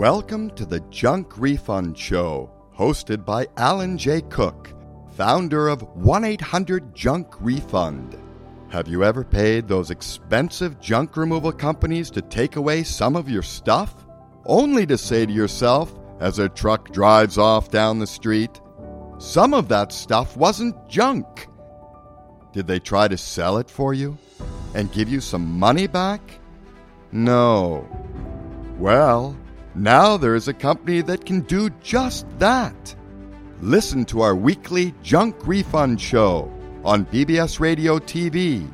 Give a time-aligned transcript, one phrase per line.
[0.00, 4.22] Welcome to the Junk Refund Show, hosted by Alan J.
[4.22, 4.72] Cook,
[5.14, 8.18] founder of 1 800 Junk Refund.
[8.70, 13.42] Have you ever paid those expensive junk removal companies to take away some of your
[13.42, 14.06] stuff?
[14.46, 18.58] Only to say to yourself, as a truck drives off down the street,
[19.18, 21.46] some of that stuff wasn't junk.
[22.54, 24.16] Did they try to sell it for you
[24.74, 26.22] and give you some money back?
[27.12, 27.86] No.
[28.78, 29.36] Well,
[29.74, 32.94] now there is a company that can do just that.
[33.60, 36.50] Listen to our weekly Junk Refund Show
[36.84, 38.66] on PBS Radio TV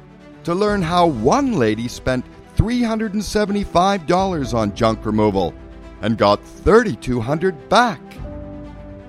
[0.44, 2.24] to learn how one lady spent
[2.56, 5.52] $375 on junk removal
[6.02, 8.00] and got 3,200 back.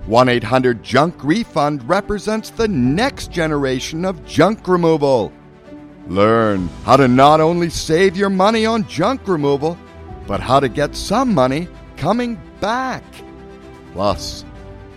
[0.07, 5.31] 1 800 Junk Refund represents the next generation of junk removal.
[6.07, 9.77] Learn how to not only save your money on junk removal,
[10.27, 13.03] but how to get some money coming back.
[13.93, 14.45] Plus,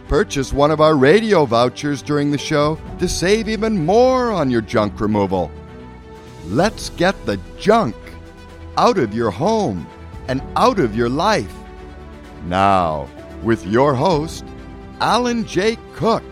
[0.09, 4.61] purchase one of our radio vouchers during the show to save even more on your
[4.61, 5.51] junk removal.
[6.47, 7.95] Let's get the junk
[8.77, 9.87] out of your home
[10.29, 11.55] and out of your life.
[12.47, 13.09] Now,
[13.43, 14.45] with your host,
[15.01, 15.79] Alan J.
[15.95, 16.25] Cook.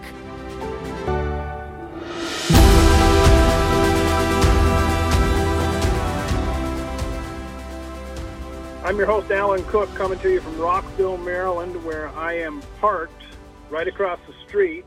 [8.88, 13.22] I'm your host, Alan Cook, coming to you from Rockville, Maryland, where I am parked
[13.68, 14.86] right across the street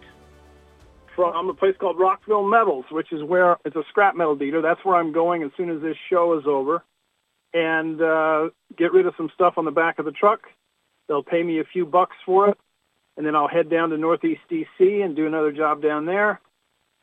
[1.15, 4.59] from a place called Rockville Metals, which is where it's a scrap metal dealer.
[4.59, 6.83] That's where I'm going as soon as this show is over,
[7.53, 10.47] and uh, get rid of some stuff on the back of the truck.
[11.07, 12.57] They'll pay me a few bucks for it,
[13.17, 16.41] and then I'll head down to Northeast DC and do another job down there.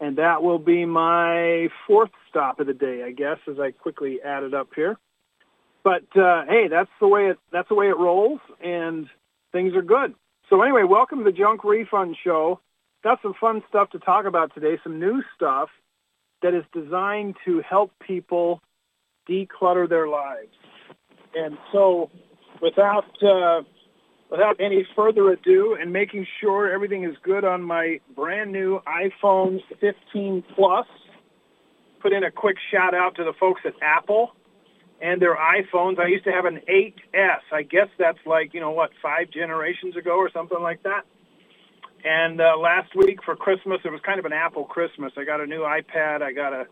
[0.01, 4.19] And that will be my fourth stop of the day, I guess, as I quickly
[4.21, 4.99] add it up here.
[5.89, 9.07] But uh, hey, that's the way it that's the way it rolls, and
[9.53, 10.15] things are good.
[10.51, 12.61] So anyway, welcome to the Junk Refund Show.
[13.03, 14.77] Got some fun stuff to talk about today.
[14.85, 15.71] Some new stuff
[16.43, 18.61] that is designed to help people
[19.27, 20.53] declutter their lives.
[21.35, 22.11] And so,
[22.61, 23.63] without uh,
[24.31, 29.61] without any further ado, and making sure everything is good on my brand new iPhone
[29.81, 30.87] 15 Plus,
[32.03, 34.33] put in a quick shout out to the folks at Apple
[35.01, 35.99] and their iPhones.
[35.99, 37.41] I used to have an 8S.
[37.53, 41.03] I guess that's like, you know, what, five generations ago or something like that.
[42.05, 45.13] And uh, last week for Christmas, it was kind of an Apple Christmas.
[45.17, 46.23] I got a new iPad.
[46.23, 46.67] I got a,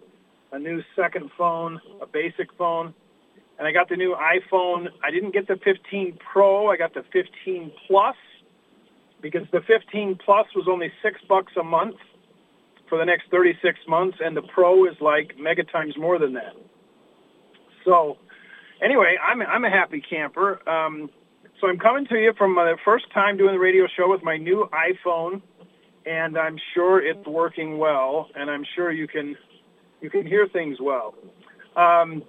[0.53, 2.95] a new second phone, a basic phone.
[3.59, 4.89] And I got the new iPhone.
[5.03, 6.69] I didn't get the 15 Pro.
[6.69, 8.17] I got the 15 Plus
[9.21, 11.97] because the 15 Plus was only six bucks a month
[12.89, 16.55] for the next 36 months, and the Pro is like mega times more than that.
[17.87, 18.19] So
[18.83, 20.61] anyway, I'm I'm a happy camper.
[20.69, 21.09] Um,
[21.61, 24.37] so I'm coming to you from my first time doing the radio show with my
[24.37, 25.41] new iPhone,
[26.05, 29.37] and I'm sure it's working well, and I'm sure you can
[30.03, 31.15] you can hear things well.
[31.77, 32.23] Um,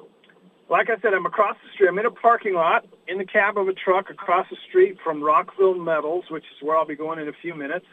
[0.69, 1.87] like I said, I'm across the street.
[1.89, 5.23] I'm in a parking lot in the cab of a truck across the street from
[5.23, 7.85] Rockville Metals, which is where I'll be going in a few minutes.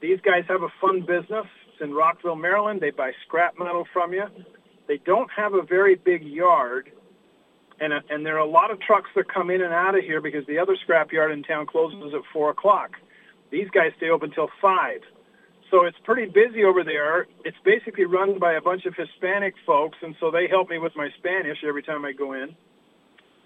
[0.00, 1.46] These guys have a fun business.
[1.72, 2.80] It's in Rockville, Maryland.
[2.80, 4.24] They buy scrap metal from you.
[4.86, 6.90] They don't have a very big yard,
[7.80, 10.04] and a, and there are a lot of trucks that come in and out of
[10.04, 12.92] here because the other scrap yard in town closes at four o'clock.
[13.50, 15.00] These guys stay open till five,
[15.70, 17.26] so it's pretty busy over there.
[17.44, 20.94] It's basically run by a bunch of Hispanic folks, and so they help me with
[20.96, 22.54] my Spanish every time I go in.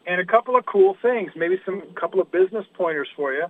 [0.06, 3.46] And a couple of cool things, maybe some couple of business pointers for you.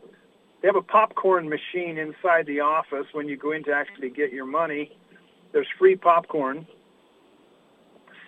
[0.60, 4.32] They have a popcorn machine inside the office when you go in to actually get
[4.32, 4.96] your money.
[5.52, 6.66] There's free popcorn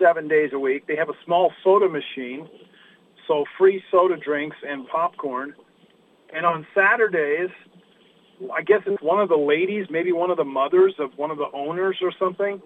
[0.01, 0.87] seven days a week.
[0.87, 2.47] They have a small soda machine,
[3.27, 5.53] so free soda drinks and popcorn.
[6.33, 7.49] And on Saturdays,
[8.53, 11.37] I guess it's one of the ladies, maybe one of the mothers of one of
[11.37, 12.61] the owners or something.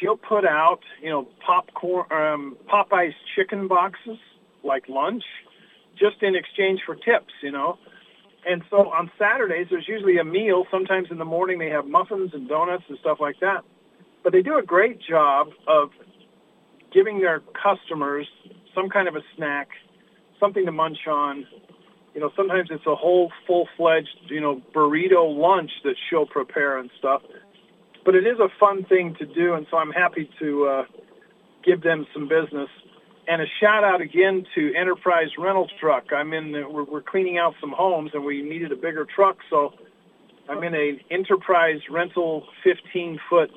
[0.00, 4.18] She'll put out, you know, popcorn, um, Popeye's chicken boxes
[4.64, 5.24] like lunch,
[5.98, 7.78] just in exchange for tips, you know.
[8.44, 10.64] And so on Saturdays, there's usually a meal.
[10.70, 13.62] Sometimes in the morning they have muffins and donuts and stuff like that.
[14.24, 15.90] But they do a great job of
[16.92, 18.26] giving their customers
[18.74, 19.68] some kind of a snack,
[20.38, 21.46] something to munch on.
[22.14, 26.90] You know, sometimes it's a whole full-fledged, you know, burrito lunch that she'll prepare and
[26.98, 27.22] stuff.
[28.04, 30.84] But it is a fun thing to do, and so I'm happy to uh,
[31.64, 32.68] give them some business.
[33.28, 36.12] And a shout out again to Enterprise Rental Truck.
[36.12, 36.52] I'm in.
[36.52, 39.72] The, we're, we're cleaning out some homes, and we needed a bigger truck, so
[40.48, 43.50] I'm in an Enterprise Rental 15 foot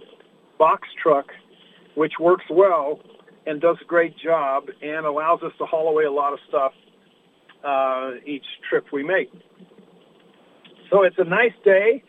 [0.59, 1.25] box truck,
[1.95, 2.99] which works well
[3.45, 6.73] and does a great job and allows us to haul away a lot of stuff.
[7.63, 9.31] uh, each trip we make.
[10.91, 12.03] So it's a nice day.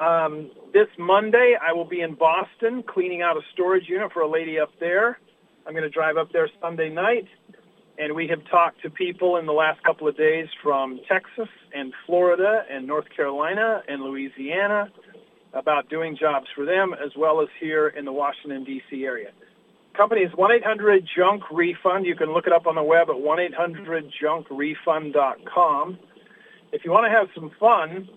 [0.00, 4.30] Um, this Monday, I will be in Boston cleaning out a storage unit for a
[4.30, 5.18] lady up there.
[5.66, 7.26] I'm going to drive up there Sunday night.
[7.98, 11.92] And we have talked to people in the last couple of days from Texas and
[12.06, 14.88] Florida and North Carolina and Louisiana
[15.54, 19.04] about doing jobs for them as well as here in the Washington, D.C.
[19.04, 19.30] area.
[19.96, 22.04] Company is 1-800-JUNK-REFUND.
[22.06, 25.98] You can look it up on the web at 1-800-JUNK-REFUND.com.
[26.72, 28.08] If you want to have some fun,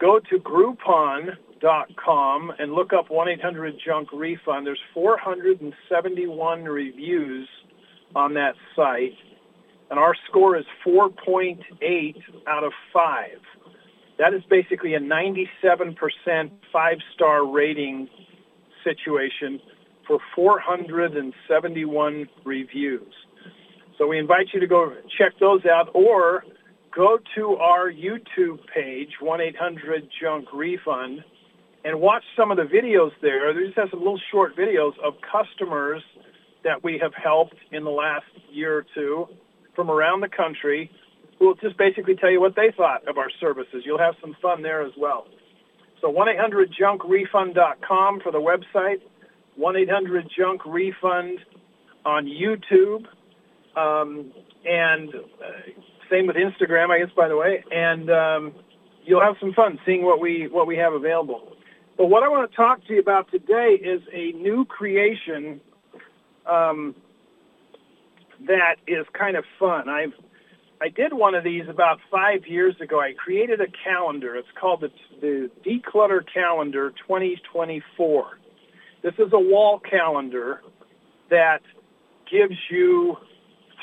[0.00, 4.64] go to Groupon.com and look up 1-800-JUNK-REFUND.
[4.64, 7.48] There's 471 reviews
[8.14, 9.16] on that site,
[9.90, 13.40] and our score is 4.8 out of 5.
[14.20, 15.96] That is basically a 97%
[16.72, 18.08] five-star rating
[18.84, 19.60] situation
[20.06, 23.14] for 471 reviews.
[23.98, 26.44] So we invite you to go check those out or
[26.94, 31.24] go to our YouTube page, 1-800-JUNK-REFUND,
[31.84, 33.54] and watch some of the videos there.
[33.54, 36.02] They just have some little short videos of customers
[36.64, 39.28] that we have helped in the last year or two
[39.74, 40.90] from around the country
[41.38, 43.84] who will just basically tell you what they thought of our services.
[43.84, 45.28] You'll have some fun there as well.
[46.00, 49.00] So 1-800-JUNK-REFUND.com for the website,
[49.60, 51.40] 1-800-JUNK-REFUND
[52.04, 53.06] on YouTube,
[53.76, 54.32] um,
[54.64, 55.20] and uh,
[56.10, 58.54] same with Instagram, I guess, by the way, and um,
[59.04, 61.52] you'll have some fun seeing what we, what we have available.
[61.96, 65.60] But what I want to talk to you about today is a new creation
[66.46, 66.94] um,
[68.46, 69.88] that is kind of fun.
[69.88, 70.12] I've
[70.80, 73.00] I did one of these about five years ago.
[73.00, 74.36] I created a calendar.
[74.36, 78.38] It's called the, the Declutter Calendar 2024.
[79.06, 80.62] This is a wall calendar
[81.30, 81.60] that
[82.28, 83.14] gives you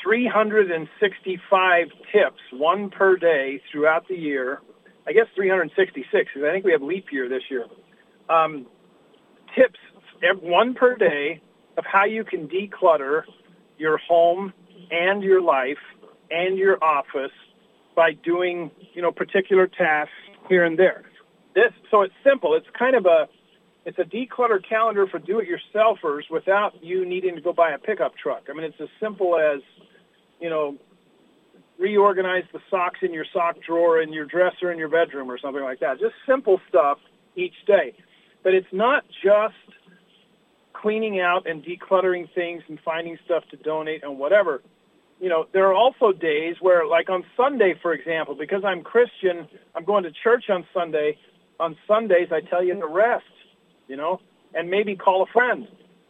[0.02, 4.60] 365 tips, one per day throughout the year.
[5.06, 7.64] I guess 366 because I think we have leap year this year.
[8.28, 8.66] Um,
[9.56, 9.78] tips,
[10.42, 11.40] one per day
[11.78, 13.22] of how you can declutter
[13.78, 14.52] your home
[14.90, 15.80] and your life
[16.30, 17.32] and your office
[17.96, 20.12] by doing, you know, particular tasks
[20.50, 21.02] here and there.
[21.54, 22.54] This, so it's simple.
[22.54, 23.26] It's kind of a,
[23.84, 28.44] it's a declutter calendar for do-it-yourselfers without you needing to go buy a pickup truck.
[28.50, 29.60] I mean, it's as simple as,
[30.40, 30.76] you know,
[31.78, 35.62] reorganize the socks in your sock drawer in your dresser in your bedroom or something
[35.62, 35.98] like that.
[35.98, 36.98] Just simple stuff
[37.36, 37.94] each day.
[38.42, 39.54] But it's not just
[40.72, 44.62] cleaning out and decluttering things and finding stuff to donate and whatever.
[45.20, 49.48] You know, there are also days where, like on Sunday, for example, because I'm Christian,
[49.74, 51.18] I'm going to church on Sunday.
[51.60, 53.24] On Sundays, I tell you to rest,
[53.88, 54.20] you know,
[54.54, 55.66] and maybe call a friend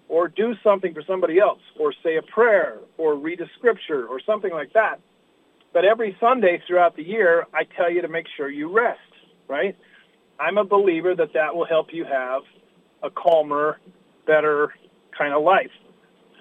[0.09, 4.21] or do something for somebody else or say a prayer or read a scripture or
[4.25, 5.01] something like that.
[5.73, 9.01] But every Sunday throughout the year, I tell you to make sure you rest,
[9.49, 9.77] right?
[10.39, 12.43] I'm a believer that that will help you have
[13.03, 13.79] a calmer,
[14.27, 14.73] better
[15.17, 15.71] kind of life.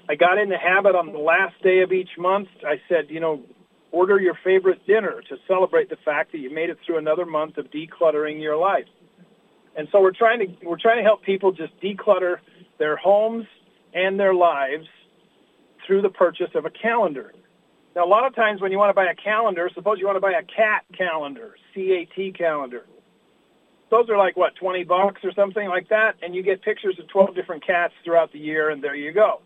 [0.10, 2.50] I got in the habit on the last day of each month.
[2.66, 3.42] I said, you know,
[3.92, 7.58] order your favorite dinner to celebrate the fact that you made it through another month
[7.58, 8.86] of decluttering your life.
[9.76, 12.38] And so we're trying to we're trying to help people just declutter
[12.80, 13.46] their homes
[13.94, 14.88] and their lives
[15.86, 17.34] through the purchase of a calendar.
[17.96, 20.16] Now, a lot of times when you want to buy a calendar, suppose you want
[20.16, 22.86] to buy a cat calendar, C-A-T calendar.
[23.92, 26.16] Those are like what 20 bucks or something like that?
[26.24, 29.42] And you get pictures of 12 different cats throughout the year and there you go.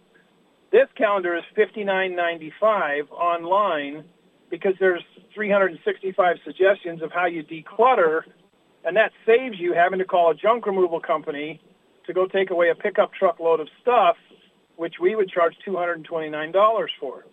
[0.72, 4.06] This calendar is 59.95 online
[4.50, 5.04] because there's
[5.34, 8.22] 365 suggestions of how you declutter
[8.88, 11.62] and that saves you having to call a junk removal company
[12.08, 14.16] to go take away a pickup truckload of stuff
[14.78, 17.24] which we would charge $229 for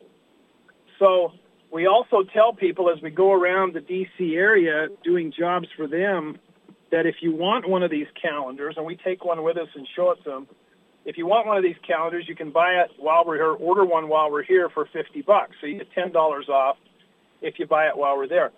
[0.98, 1.32] so
[1.72, 6.38] we also tell people as we go around the DC area doing jobs for them
[6.92, 9.86] that if you want one of these calendars, and we take one with us and
[9.96, 10.46] show it to them,
[11.04, 13.84] if you want one of these calendars, you can buy it while we're here, order
[13.84, 15.56] one while we're here for 50 bucks.
[15.60, 16.76] So you get $10 off
[17.42, 18.52] if you buy it while we're there.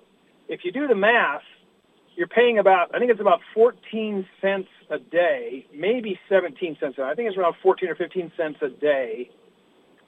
[0.49, 1.41] If you do the math,
[2.17, 6.97] you're paying about, I think it's about 14 cents a day, maybe 17 cents.
[6.99, 9.31] I think it's around 14 or 15 cents a day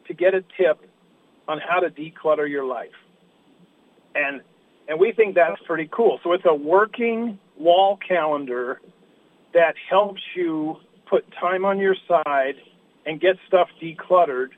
[0.07, 0.81] to get a tip
[1.47, 2.97] on how to declutter your life.
[4.15, 4.41] And
[4.89, 6.19] and we think that's pretty cool.
[6.25, 8.81] So it's a working wall calendar
[9.53, 10.77] that helps you
[11.11, 12.55] put time on your side
[13.05, 14.49] and get stuff decluttered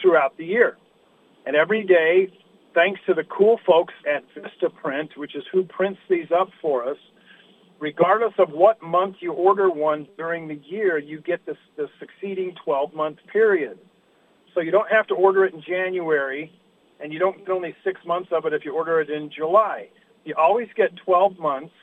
[0.00, 0.76] throughout the year.
[1.44, 2.32] And every day,
[2.74, 6.96] thanks to the cool folks at Vistaprint, which is who prints these up for us,
[7.78, 12.54] regardless of what month you order one during the year, you get this, the succeeding
[12.66, 13.78] 12-month period.
[14.54, 16.52] So you don't have to order it in January
[17.02, 19.88] and you don't get only six months of it if you order it in July.
[20.24, 21.74] You always get 12 months,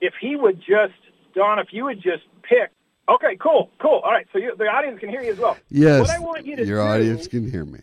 [0.00, 0.98] If he would just
[1.34, 2.70] Don, if you would just pick.
[3.08, 4.00] Okay, cool, cool.
[4.04, 5.56] All right, so you, the audience can hear you as well.
[5.70, 7.80] Yes, what I want you to your do, audience can hear me.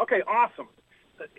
[0.00, 0.68] Okay, awesome.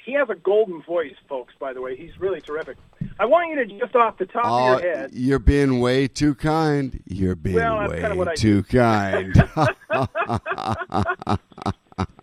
[0.04, 1.54] He has a golden voice, folks.
[1.60, 2.78] By the way, he's really terrific.
[3.20, 5.12] I want you to just off the top Oh, of your head.
[5.14, 7.02] you're being way too kind.
[7.08, 9.36] You're being Well, way what I too kind.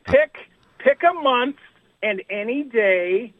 [0.04, 0.36] Pick
[0.78, 1.56] pick a month
[2.02, 3.32] and any day,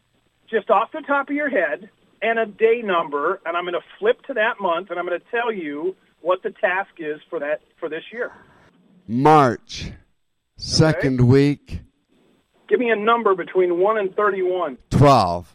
[0.49, 1.89] just off the top of your head,
[2.23, 5.19] and a day number, and I'm going to flip to that month, and I'm going
[5.19, 8.31] to tell you what the task is for that for this year.
[9.07, 9.91] March,
[10.57, 11.81] second week,
[12.69, 14.77] Give me a number between one and thirty-one.
[14.89, 15.53] 12.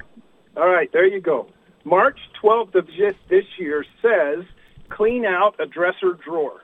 [0.56, 1.48] All right, there you go.
[1.84, 4.44] March 12th of this, this year says
[4.88, 6.60] clean out a dresser drawer.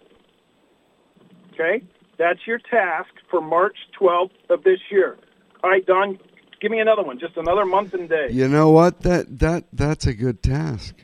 [1.52, 1.84] Okay?
[2.18, 5.16] That's your task for March 12th of this year.
[5.62, 6.18] All right, Don,
[6.64, 8.28] give me another one, just another month and day.
[8.30, 9.00] You know what?
[9.00, 10.94] That that that's a good task.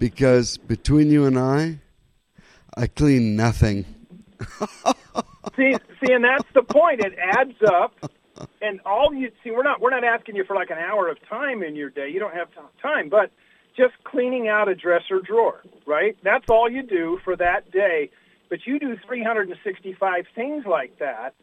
[0.00, 1.78] Because between you and I,
[2.76, 3.84] I clean nothing.
[5.56, 7.00] see, see, and that's the point.
[7.00, 8.10] It adds up,
[8.60, 11.18] and all you see, we're not we're not asking you for like an hour of
[11.28, 12.08] time in your day.
[12.08, 12.48] You don't have
[12.82, 13.30] time, but
[13.76, 16.16] just cleaning out a dresser drawer, right?
[16.24, 18.10] That's all you do for that day.
[18.50, 21.34] But you do 365 things like that,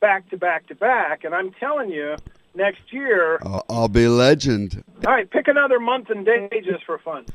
[0.00, 2.14] back to back to back, and I'm telling you,
[2.54, 3.38] next year.
[3.42, 4.82] I'll, I'll be legend.
[5.06, 7.26] All right, pick another month and day just for fun.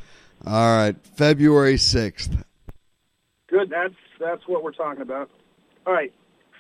[0.46, 2.44] All right, February 6th.
[3.50, 3.70] Good.
[3.70, 5.30] That's that's what we're talking about.
[5.86, 6.14] All right.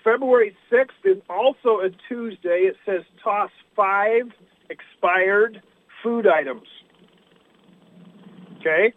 [0.03, 2.69] February 6th is also a Tuesday.
[2.69, 4.31] It says toss five
[4.69, 5.61] expired
[6.01, 6.67] food items.
[8.59, 8.93] Okay?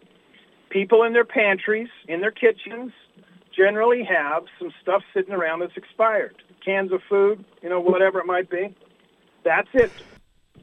[0.69, 2.91] People in their pantries, in their kitchens,
[3.55, 6.35] generally have some stuff sitting around that's expired.
[6.65, 8.75] Cans of food, you know, whatever it might be.
[9.43, 9.91] That's it.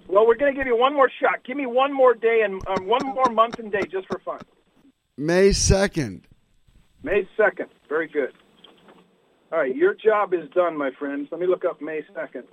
[0.09, 1.45] Well, we're going to give you one more shot.
[1.45, 4.41] Give me one more day and um, one more month and day just for fun.
[5.17, 6.23] May 2nd.
[7.03, 7.67] May 2nd.
[7.89, 8.33] Very good.
[9.53, 11.29] All right, your job is done, my friends.
[11.31, 12.45] Let me look up May 2nd.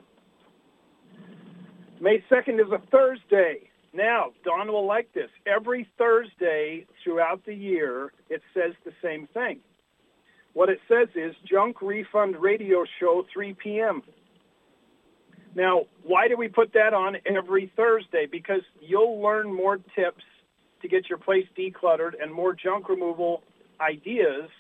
[2.02, 3.70] May 2nd is a Thursday.
[3.94, 5.30] Now, Don will like this.
[5.46, 9.60] Every Thursday throughout the year, it says the same thing.
[10.54, 14.02] What it says is Junk Refund Radio Show, 3 p.m.
[15.58, 18.28] Now, why do we put that on every Thursday?
[18.32, 20.24] Because you'll learn more tips
[20.84, 23.42] to get your place decluttered and more junk removal
[23.82, 24.52] ideas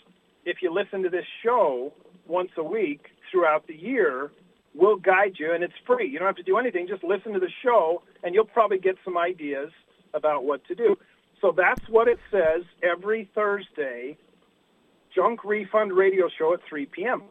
[0.44, 1.94] if you listen to this show
[2.26, 4.32] once a week throughout the year.
[4.74, 6.10] We'll guide you, and it's free.
[6.10, 6.88] You don't have to do anything.
[6.88, 9.70] Just listen to the show, and you'll probably get some ideas
[10.16, 10.98] about what to do.
[11.42, 14.18] So that's what it says every Thursday,
[15.14, 17.22] Junk Refund Radio Show at 3 p.m.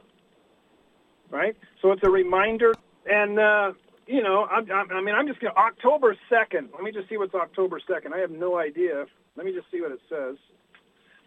[1.30, 1.56] Right?
[1.82, 2.72] So it's a reminder
[3.08, 3.72] and uh,
[4.06, 6.70] you know, I'm, I'm, I mean, I'm just going to October second.
[6.74, 8.14] Let me just see what's October second.
[8.14, 9.06] I have no idea.
[9.36, 10.36] Let me just see what it says.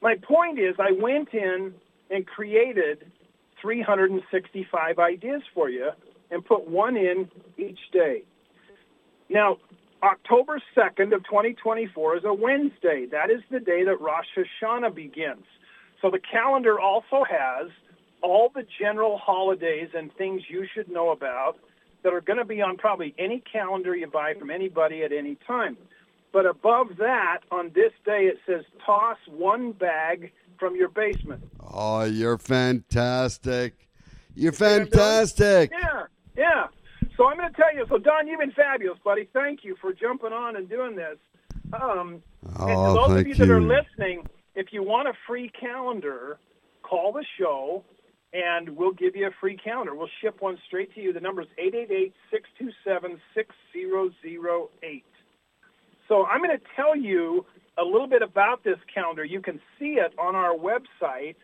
[0.01, 1.73] My point is, I went in
[2.09, 3.11] and created
[3.61, 5.89] 365 ideas for you
[6.31, 8.23] and put one in each day.
[9.29, 9.57] Now,
[10.01, 13.05] October 2nd of 2024 is a Wednesday.
[13.11, 15.43] That is the day that Rosh Hashanah begins.
[16.01, 17.69] So the calendar also has
[18.21, 21.57] all the general holidays and things you should know about
[22.03, 25.35] that are going to be on probably any calendar you buy from anybody at any
[25.47, 25.77] time.
[26.31, 31.43] But above that, on this day, it says toss one bag from your basement.
[31.59, 33.87] Oh, you're fantastic.
[34.35, 35.71] You're fantastic.
[35.71, 36.03] Yeah,
[36.37, 36.67] yeah.
[37.17, 37.85] So I'm going to tell you.
[37.89, 39.27] So Don, you've been fabulous, buddy.
[39.33, 41.17] Thank you for jumping on and doing this.
[41.73, 42.21] Um,
[42.57, 46.37] oh, and to those of you, that are listening, if you want a free calendar,
[46.83, 47.83] call the show,
[48.33, 49.95] and we'll give you a free calendar.
[49.95, 51.13] We'll ship one straight to you.
[51.13, 55.03] The number is eight eight eight six two seven six zero zero eight.
[56.07, 57.45] So I'm going to tell you
[57.77, 59.23] a little bit about this calendar.
[59.23, 61.35] You can see it on our website,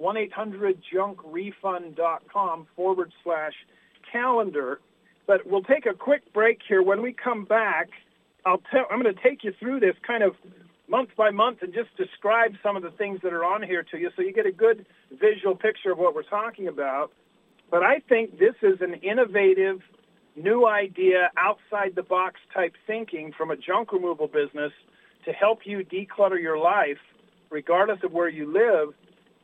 [0.00, 3.54] 1-800-junkrefund.com forward slash
[4.12, 4.80] calendar.
[5.26, 6.82] But we'll take a quick break here.
[6.82, 7.88] When we come back,
[8.44, 10.34] I'll tell, I'm going to take you through this kind of
[10.90, 13.96] month by month and just describe some of the things that are on here to
[13.96, 17.12] you so you get a good visual picture of what we're talking about.
[17.70, 19.80] But I think this is an innovative,
[20.34, 24.72] new idea, outside the box type thinking from a junk removal business
[25.24, 26.98] to help you declutter your life
[27.50, 28.94] regardless of where you live.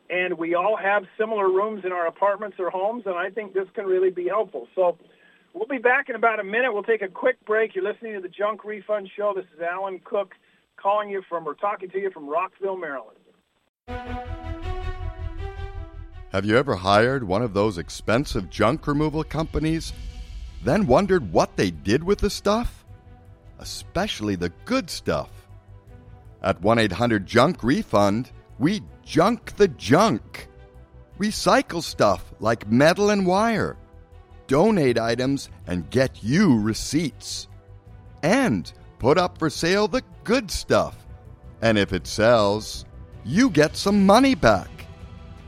[0.09, 3.67] And we all have similar rooms in our apartments or homes, and I think this
[3.75, 4.69] can really be helpful.
[4.75, 4.97] So
[5.53, 6.73] we'll be back in about a minute.
[6.73, 7.75] We'll take a quick break.
[7.75, 9.33] You're listening to the Junk Refund Show.
[9.35, 10.35] This is Alan Cook
[10.77, 13.19] calling you from or talking to you from Rockville, Maryland.
[16.33, 19.93] Have you ever hired one of those expensive junk removal companies,
[20.63, 22.85] then wondered what they did with the stuff?
[23.59, 25.31] Especially the good stuff.
[26.43, 30.49] At 1 800 Junk Refund, we junk the junk.
[31.19, 33.77] Recycle stuff like metal and wire.
[34.47, 37.49] Donate items and get you receipts.
[38.23, 41.07] And put up for sale the good stuff.
[41.63, 42.85] And if it sells,
[43.25, 44.69] you get some money back.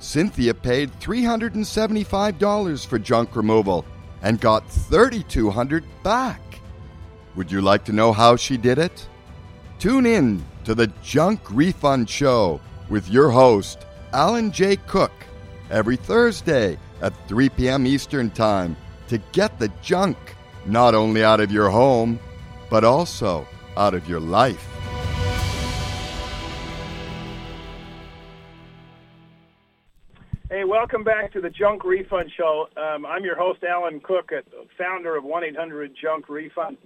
[0.00, 3.85] Cynthia paid $375 for junk removal
[4.23, 6.40] and got 3,200 back.
[7.37, 9.07] Would you like to know how she did it?
[9.79, 14.77] Tune in to the Junk Refund Show with your host, Alan J.
[14.77, 15.12] Cook,
[15.70, 17.87] every Thursday at 3 p.m.
[17.87, 18.77] Eastern Time
[19.09, 20.16] to get the junk
[20.66, 22.18] not only out of your home,
[22.70, 24.66] but also out of your life.
[30.50, 32.68] Hey, welcome back to the Junk Refund Show.
[32.76, 34.31] Um, I'm your host, Alan Cook,
[34.78, 36.78] founder of 1-800-JUNK-REFUND.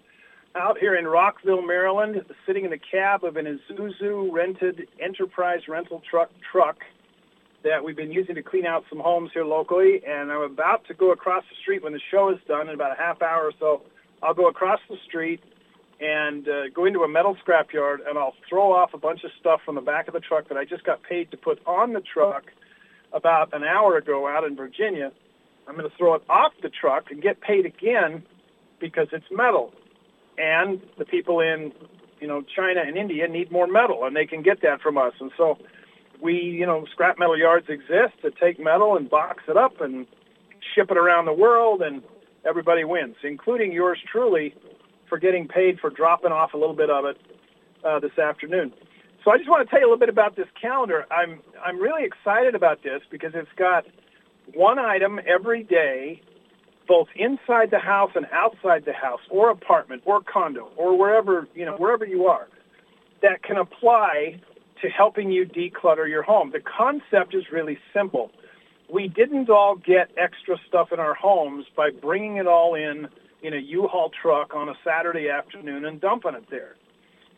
[0.54, 6.02] Out here in Rockville, Maryland, sitting in the cab of an Isuzu rented enterprise rental
[6.10, 6.78] truck truck
[7.64, 10.02] that we've been using to clean out some homes here locally.
[10.06, 12.92] And I'm about to go across the street when the show is done in about
[12.92, 13.82] a half hour or so.
[14.22, 15.40] I'll go across the street
[16.02, 19.60] and uh, go into a metal scrapyard, and I'll throw off a bunch of stuff
[19.64, 22.00] from the back of the truck that I just got paid to put on the
[22.00, 22.44] truck
[23.12, 25.12] about an hour ago out in Virginia.
[25.68, 28.24] I'm going to throw it off the truck and get paid again
[28.80, 29.72] because it's metal.
[30.38, 31.70] And the people in,
[32.20, 35.12] you know, China and India need more metal, and they can get that from us.
[35.20, 35.56] And so
[36.20, 40.06] we, you know, scrap metal yards exist to take metal and box it up and
[40.74, 42.02] ship it around the world, and
[42.44, 44.52] everybody wins, including yours truly
[45.12, 47.18] for getting paid for dropping off a little bit of it
[47.84, 48.72] uh, this afternoon.
[49.22, 51.04] So I just want to tell you a little bit about this calendar.
[51.10, 53.84] I'm I'm really excited about this because it's got
[54.54, 56.22] one item every day,
[56.88, 61.66] both inside the house and outside the house, or apartment, or condo, or wherever you
[61.66, 62.48] know wherever you are,
[63.20, 64.40] that can apply
[64.80, 66.52] to helping you declutter your home.
[66.52, 68.30] The concept is really simple.
[68.90, 73.08] We didn't all get extra stuff in our homes by bringing it all in
[73.42, 76.76] in a U-Haul truck on a Saturday afternoon and dumping it there.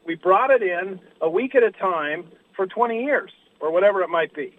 [0.07, 4.11] We brought it in a week at a time for 20 years or whatever it
[4.11, 4.55] might be.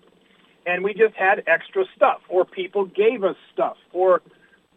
[0.66, 4.22] And we just had extra stuff or people gave us stuff or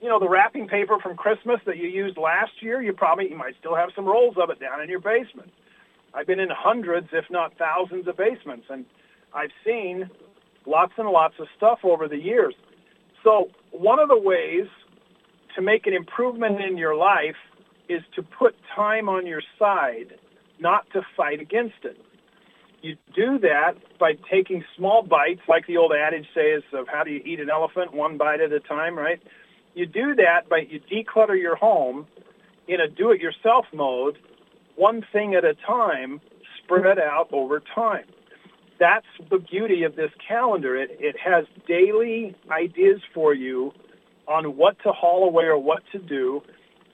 [0.02, 3.36] you know the wrapping paper from Christmas that you used last year, you probably you
[3.36, 5.50] might still have some rolls of it down in your basement.
[6.14, 8.84] I've been in hundreds if not thousands of basements and
[9.34, 10.10] I've seen
[10.66, 12.54] lots and lots of stuff over the years.
[13.24, 14.66] So one of the ways
[15.58, 17.34] to make an improvement in your life
[17.88, 20.14] is to put time on your side
[20.60, 21.98] not to fight against it.
[22.80, 27.10] You do that by taking small bites, like the old adage says of how do
[27.10, 29.20] you eat an elephant, one bite at a time, right?
[29.74, 32.06] You do that by you declutter your home
[32.68, 34.16] in a do-it-yourself mode,
[34.76, 36.20] one thing at a time,
[36.62, 38.04] spread out over time.
[38.78, 40.76] That's the beauty of this calendar.
[40.76, 43.72] It, it has daily ideas for you
[44.28, 46.42] on what to haul away or what to do,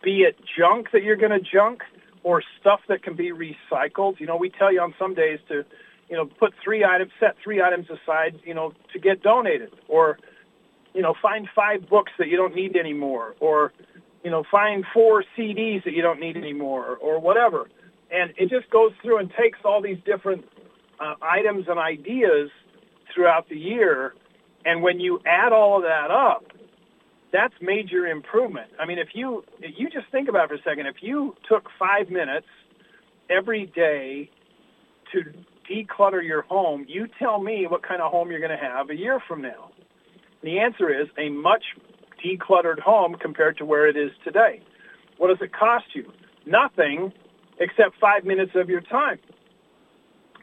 [0.03, 1.83] be it junk that you're going to junk,
[2.23, 4.19] or stuff that can be recycled.
[4.19, 5.65] You know, we tell you on some days to,
[6.09, 10.19] you know, put three items, set three items aside, you know, to get donated, or,
[10.95, 13.73] you know, find five books that you don't need anymore, or,
[14.25, 17.69] you know, find four CDs that you don't need anymore or whatever.
[18.11, 20.47] And it just goes through and takes all these different
[20.99, 22.51] uh, items and ideas
[23.15, 24.15] throughout the year.
[24.65, 26.54] And when you add all of that up,
[27.35, 28.71] that's major improvement.
[28.79, 31.35] I mean, if you if you just think about it for a second, if you
[31.49, 32.47] took five minutes
[33.29, 34.31] every day
[35.13, 35.25] to
[35.69, 38.95] declutter your home, you tell me what kind of home you're going to have a
[38.95, 39.71] year from now.
[40.45, 41.65] The answer is a much
[42.25, 44.63] decluttered home compared to where it is today.
[45.19, 46.13] What does it cost you?
[46.47, 47.13] Nothing
[47.59, 49.19] except five minutes of your time,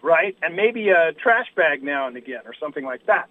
[0.04, 0.36] right?
[0.41, 3.30] And maybe a trash bag now and again or something like that.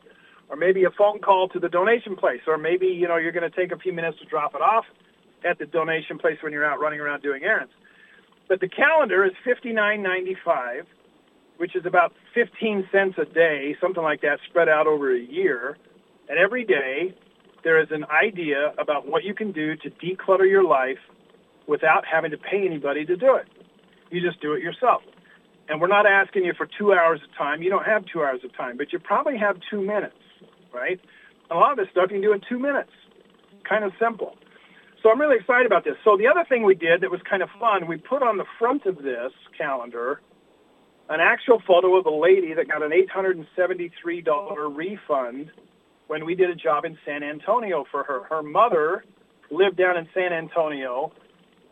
[0.51, 2.41] Or maybe a phone call to the donation place.
[2.47, 4.85] Or maybe, you know, you're going to take a few minutes to drop it off
[5.49, 7.73] at the donation place when you're out running around doing errands.
[8.49, 10.83] But the calendar is $59.95,
[11.59, 15.79] which is about 15 cents a day, something like that, spread out over a year.
[16.29, 17.15] And every day
[17.63, 20.99] there is an idea about what you can do to declutter your life
[21.67, 23.47] without having to pay anybody to do it.
[24.11, 25.03] You just do it yourself.
[25.69, 27.63] And we're not asking you for two hours of time.
[27.63, 30.17] You don't have two hours of time, but you probably have two minutes,
[30.73, 31.01] right?
[31.51, 32.91] A lot of this stuff you can do in two minutes.
[33.69, 34.37] Kind of simple.
[35.03, 35.95] So I'm really excited about this.
[36.05, 38.45] So the other thing we did that was kind of fun, we put on the
[38.59, 40.21] front of this calendar
[41.11, 45.51] an actual photo of a lady that got an $873 refund
[46.07, 48.23] when we did a job in San Antonio for her.
[48.25, 49.05] Her mother
[49.51, 51.13] lived down in San Antonio.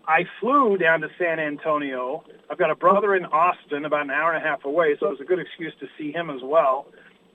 [0.09, 2.25] I flew down to San Antonio.
[2.51, 5.11] I've got a brother in Austin about an hour and a half away, so it
[5.11, 6.89] was a good excuse to see him as well.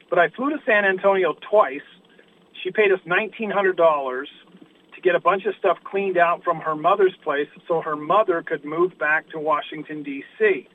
[0.09, 1.81] But I flew to San Antonio twice.
[2.63, 4.25] She paid us $1,900
[4.95, 8.43] to get a bunch of stuff cleaned out from her mother's place so her mother
[8.43, 10.67] could move back to Washington, D.C.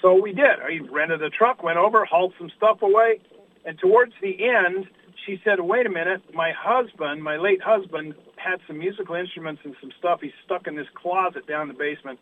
[0.00, 0.60] So we did.
[0.62, 3.20] I rented a truck, went over, hauled some stuff away,
[3.64, 4.86] and towards the end,
[5.26, 9.74] she said, wait a minute, my husband, my late husband, had some musical instruments and
[9.80, 12.20] some stuff he's stuck in this closet down in the basement.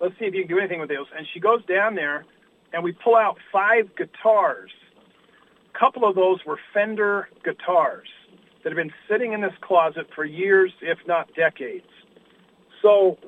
[0.00, 1.06] Let's see if you can do anything with those.
[1.16, 2.24] And she goes down there,
[2.72, 4.72] and we pull out five guitars.
[5.82, 8.06] Couple of those were Fender guitars
[8.62, 11.88] that have been sitting in this closet for years, if not decades.
[12.80, 13.18] So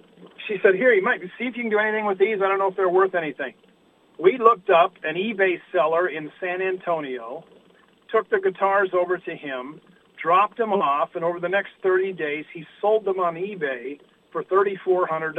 [0.47, 2.37] she said, here, you might see if you can do anything with these.
[2.37, 3.55] I don't know if they're worth anything.
[4.21, 7.43] We looked up an eBay seller in San Antonio
[8.15, 9.81] took the guitars over to him,
[10.23, 13.99] dropped them off, and over the next 30 days, he sold them on eBay
[14.31, 15.35] for $3,400.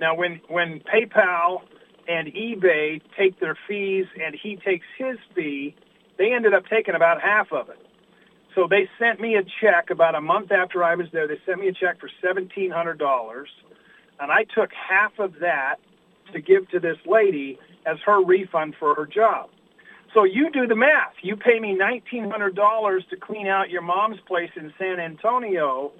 [0.00, 1.62] Now, when, when PayPal
[2.08, 5.74] and eBay take their fees and he takes his fee,
[6.18, 7.78] they ended up taking about half of it.
[8.54, 11.28] So they sent me a check about a month after I was there.
[11.28, 13.44] They sent me a check for $1,700,
[14.18, 15.76] and I took half of that
[16.32, 19.50] to give to this lady as her refund for her job.
[20.14, 21.12] So you do the math.
[21.20, 25.92] You pay me $1,900 to clean out your mom's place in San Antonio,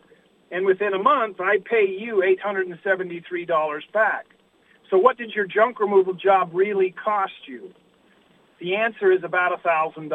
[0.50, 4.26] and within a month, I pay you $873 back.
[4.90, 7.72] So what did your junk removal job really cost you?
[8.60, 10.10] The answer is about $1,000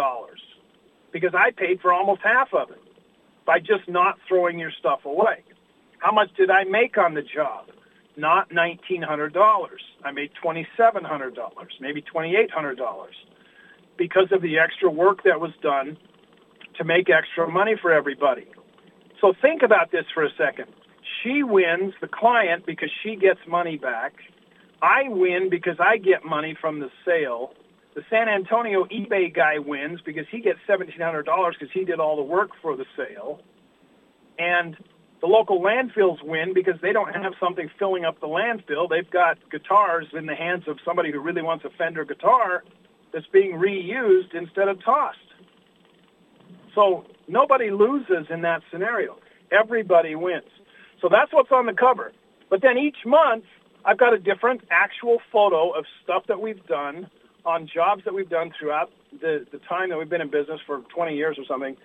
[1.11, 2.81] because I paid for almost half of it
[3.45, 5.43] by just not throwing your stuff away.
[5.99, 7.67] How much did I make on the job?
[8.17, 9.67] Not $1,900.
[10.03, 13.07] I made $2,700, maybe $2,800
[13.97, 15.97] because of the extra work that was done
[16.77, 18.47] to make extra money for everybody.
[19.19, 20.67] So think about this for a second.
[21.21, 24.13] She wins, the client, because she gets money back.
[24.81, 27.53] I win because I get money from the sale.
[27.93, 32.23] The San Antonio eBay guy wins because he gets $1,700 because he did all the
[32.23, 33.41] work for the sale.
[34.39, 34.77] And
[35.19, 38.89] the local landfills win because they don't have something filling up the landfill.
[38.89, 42.63] They've got guitars in the hands of somebody who really wants a Fender guitar
[43.13, 45.17] that's being reused instead of tossed.
[46.73, 49.17] So nobody loses in that scenario.
[49.51, 50.49] Everybody wins.
[51.01, 52.13] So that's what's on the cover.
[52.49, 53.43] But then each month,
[53.85, 57.09] I've got a different actual photo of stuff that we've done
[57.45, 60.81] on jobs that we've done throughout the, the time that we've been in business for
[60.95, 61.75] 20 years or something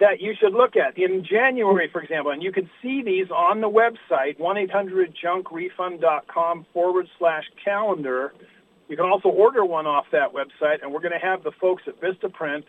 [0.00, 0.98] that you should look at.
[0.98, 7.44] In January, for example, and you can see these on the website, 1-800-JUNKREFUND.com forward slash
[7.64, 8.32] calendar.
[8.88, 11.84] You can also order one off that website, and we're going to have the folks
[11.86, 12.64] at Vistaprint print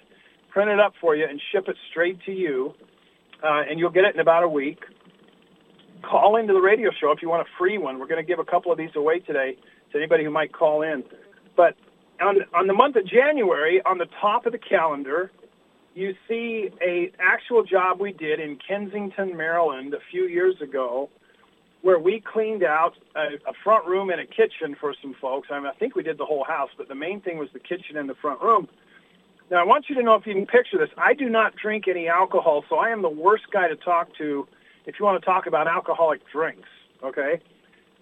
[0.49, 2.73] print it up for you and ship it straight to you,
[3.43, 4.79] uh, and you'll get it in about a week.
[6.09, 7.99] Call into the radio show if you want a free one.
[7.99, 9.57] We're going to give a couple of these away today
[9.91, 11.03] to anybody who might call in.
[11.57, 11.75] But
[12.21, 15.31] on, on the month of January, on the top of the calendar,
[15.95, 21.09] you see a actual job we did in Kensington, Maryland a few years ago
[21.81, 25.49] where we cleaned out a, a front room and a kitchen for some folks.
[25.51, 27.59] I mean, I think we did the whole house, but the main thing was the
[27.59, 28.67] kitchen and the front room.
[29.51, 31.87] Now, I want you to know if you can picture this, I do not drink
[31.87, 34.47] any alcohol, so I am the worst guy to talk to
[34.85, 36.69] if you want to talk about alcoholic drinks,
[37.03, 37.41] okay?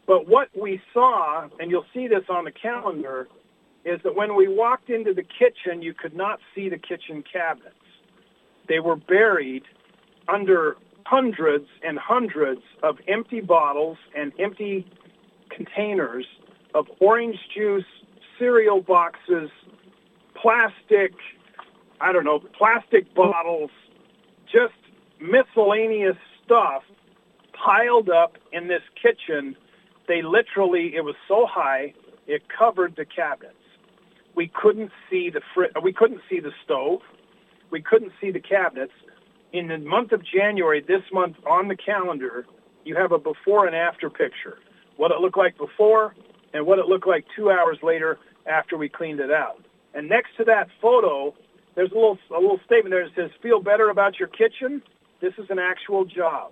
[0.05, 3.27] But what we saw, and you'll see this on the calendar,
[3.85, 7.75] is that when we walked into the kitchen, you could not see the kitchen cabinets.
[8.67, 9.63] They were buried
[10.27, 14.89] under hundreds and hundreds of empty bottles and empty
[15.49, 16.25] containers
[16.73, 17.85] of orange juice,
[18.39, 19.49] cereal boxes,
[20.33, 21.13] plastic,
[22.01, 23.69] I don't know, plastic bottles,
[24.51, 24.73] just
[25.19, 26.83] miscellaneous stuff
[27.53, 29.55] piled up in this kitchen.
[30.07, 31.93] They literally, it was so high,
[32.27, 33.55] it covered the cabinets.
[34.35, 37.01] We couldn't see the fr- we couldn't see the stove.
[37.71, 38.93] We couldn't see the cabinets.
[39.51, 42.45] In the month of January, this month on the calendar,
[42.83, 44.57] you have a before and after picture.
[44.97, 46.15] What it looked like before
[46.53, 49.63] and what it looked like two hours later after we cleaned it out.
[49.93, 51.33] And next to that photo,
[51.75, 54.81] there's a little a little statement there that says, "Feel better about your kitchen."
[55.23, 56.51] This is an actual job.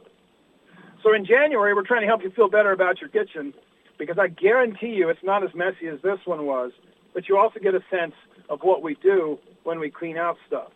[1.04, 3.54] So in January, we're trying to help you feel better about your kitchen
[4.00, 6.72] because I guarantee you it's not as messy as this one was,
[7.14, 8.14] but you also get a sense
[8.48, 10.72] of what we do when we clean out stuff.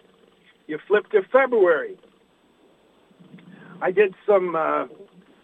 [0.68, 1.98] You flip to February.
[3.82, 4.88] I did some uh,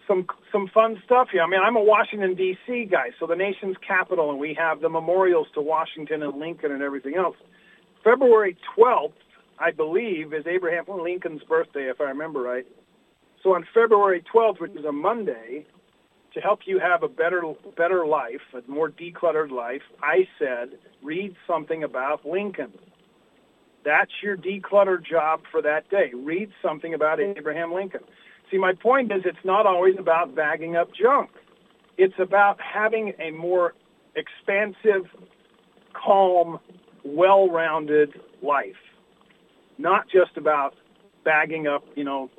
[0.06, 1.44] some some fun stuff here.
[1.44, 2.90] I mean, I'm a Washington D.C.
[2.92, 6.84] guy, so the nation's capital, and we have the memorials to Washington and Lincoln and
[6.84, 7.38] everything else.
[8.04, 9.14] February 12th,
[9.62, 12.66] I believe, is Abraham Lincoln's birthday, if I remember right.
[13.44, 15.66] So on February 12th, which is a Monday,
[16.34, 17.42] to help you have a better
[17.78, 22.72] better life, a more decluttered life, I said read something about Lincoln.
[23.84, 26.12] That's your declutter job for that day.
[26.16, 28.02] Read something about Abraham Lincoln.
[28.50, 31.32] See, my point is it's not always about bagging up junk.
[31.98, 33.74] It's about having a more
[34.16, 35.10] expansive,
[35.94, 36.60] calm,
[37.04, 38.76] well-rounded life.
[39.82, 40.76] Not just about
[41.26, 42.30] bagging up, you know,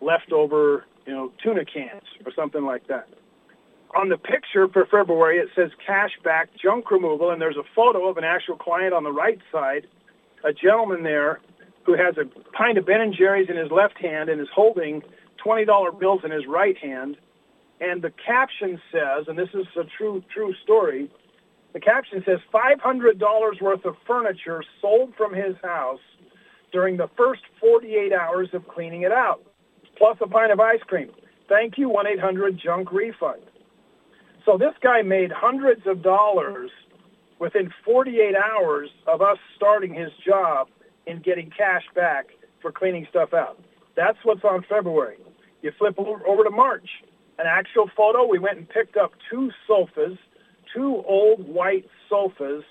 [0.00, 3.08] leftover, you know, tuna cans or something like that.
[3.96, 8.08] On the picture for February, it says cash back junk removal, and there's a photo
[8.08, 9.86] of an actual client on the right side,
[10.42, 11.38] a gentleman there
[11.84, 15.02] who has a pint of Ben & Jerry's in his left hand and is holding
[15.44, 17.16] $20 bills in his right hand.
[17.80, 21.08] And the caption says, and this is a true, true story,
[21.74, 26.00] the caption says $500 worth of furniture sold from his house
[26.72, 29.42] during the first 48 hours of cleaning it out,
[29.96, 31.10] plus a pint of ice cream.
[31.48, 33.42] Thank you, 1-800-JUNK-REFUND.
[34.44, 36.70] So this guy made hundreds of dollars
[37.38, 40.68] within 48 hours of us starting his job
[41.06, 42.26] in getting cash back
[42.60, 43.60] for cleaning stuff out.
[43.96, 45.16] That's what's on February.
[45.60, 46.88] You flip over to March,
[47.38, 48.26] an actual photo.
[48.26, 50.18] We went and picked up two sofas,
[50.74, 52.64] two old white sofas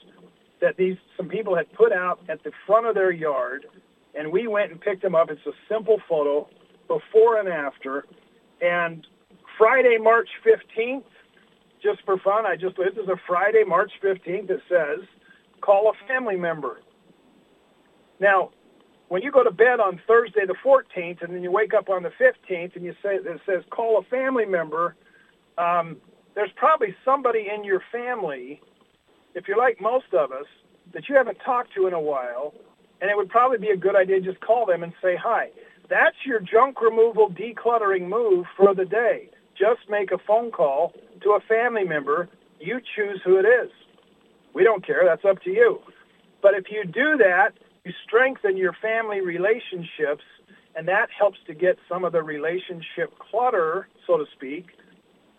[0.61, 3.65] that these some people had put out at the front of their yard,
[4.15, 5.29] and we went and picked them up.
[5.29, 6.47] It's a simple photo,
[6.87, 8.05] before and after.
[8.61, 9.05] And
[9.57, 11.03] Friday, March 15th,
[11.81, 14.49] just for fun, I just this is a Friday, March 15th.
[14.49, 15.07] It says,
[15.61, 16.81] call a family member.
[18.19, 18.51] Now,
[19.07, 22.03] when you go to bed on Thursday the 14th and then you wake up on
[22.03, 24.95] the 15th and you say it says call a family member,
[25.57, 25.97] um,
[26.35, 28.61] there's probably somebody in your family,
[29.35, 30.45] if you're like most of us,
[30.93, 32.53] that you haven't talked to in a while,
[33.01, 35.49] and it would probably be a good idea to just call them and say hi.
[35.89, 39.29] That's your junk removal decluttering move for the day.
[39.57, 42.29] Just make a phone call to a family member.
[42.59, 43.69] You choose who it is.
[44.53, 45.01] We don't care.
[45.05, 45.79] That's up to you.
[46.41, 50.23] But if you do that, you strengthen your family relationships,
[50.75, 54.67] and that helps to get some of the relationship clutter, so to speak,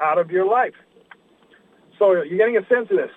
[0.00, 0.74] out of your life.
[1.98, 3.10] So you're getting a sense of this.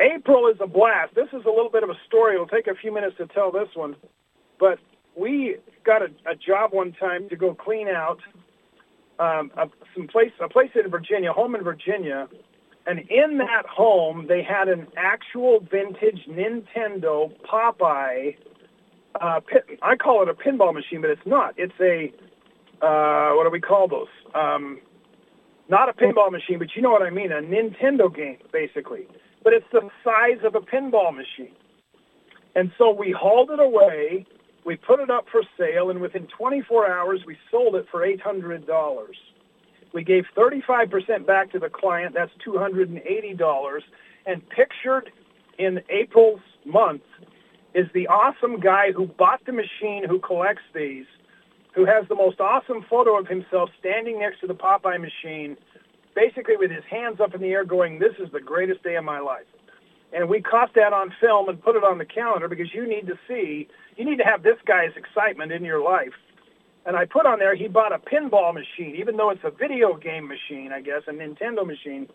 [0.00, 1.14] April is a blast.
[1.14, 2.34] This is a little bit of a story.
[2.34, 3.96] It'll take a few minutes to tell this one.
[4.58, 4.78] But
[5.16, 8.18] we got a, a job one time to go clean out
[9.18, 12.28] um, a, some place, a place in Virginia, home in Virginia,
[12.86, 18.36] and in that home they had an actual vintage Nintendo Popeye
[19.20, 21.54] uh, pin, I call it a pinball machine, but it's not.
[21.56, 22.12] It's a
[22.84, 24.08] uh, what do we call those?
[24.34, 24.80] Um,
[25.68, 27.32] not a pinball machine, but you know what I mean.
[27.32, 29.06] A Nintendo game, basically.
[29.46, 31.54] But it's the size of a pinball machine.
[32.56, 34.26] And so we hauled it away.
[34.64, 38.66] We put it up for sale, and within 24 hours, we sold it for $800.
[39.94, 42.12] We gave 35% back to the client.
[42.12, 43.80] That's $280.
[44.26, 45.12] And pictured
[45.60, 47.02] in April's month
[47.72, 51.06] is the awesome guy who bought the machine who collects these,
[51.72, 55.56] who has the most awesome photo of himself standing next to the Popeye machine,
[56.16, 59.04] basically with his hands up in the air going, this is the greatest day of
[59.04, 59.46] my life.
[60.12, 63.06] And we caught that on film and put it on the calendar because you need
[63.06, 66.14] to see, you need to have this guy's excitement in your life
[66.86, 69.96] And I put on there he bought a pinball machine, even though it's a video
[69.96, 72.08] game machine, I guess, a Nintendo machine.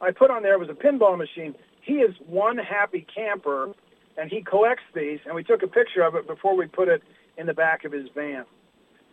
[0.00, 1.54] I put on there it was a pinball machine.
[1.82, 3.72] He is one happy camper,
[4.16, 5.20] and he collects these.
[5.26, 7.02] And we took a picture of it before we put it
[7.36, 8.44] in the back of his van.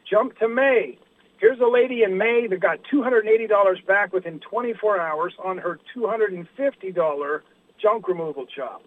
[0.09, 0.99] Jump to May.
[1.41, 7.39] Here's a lady in May that got $280 back within 24 hours on her $250
[7.81, 8.81] junk removal job.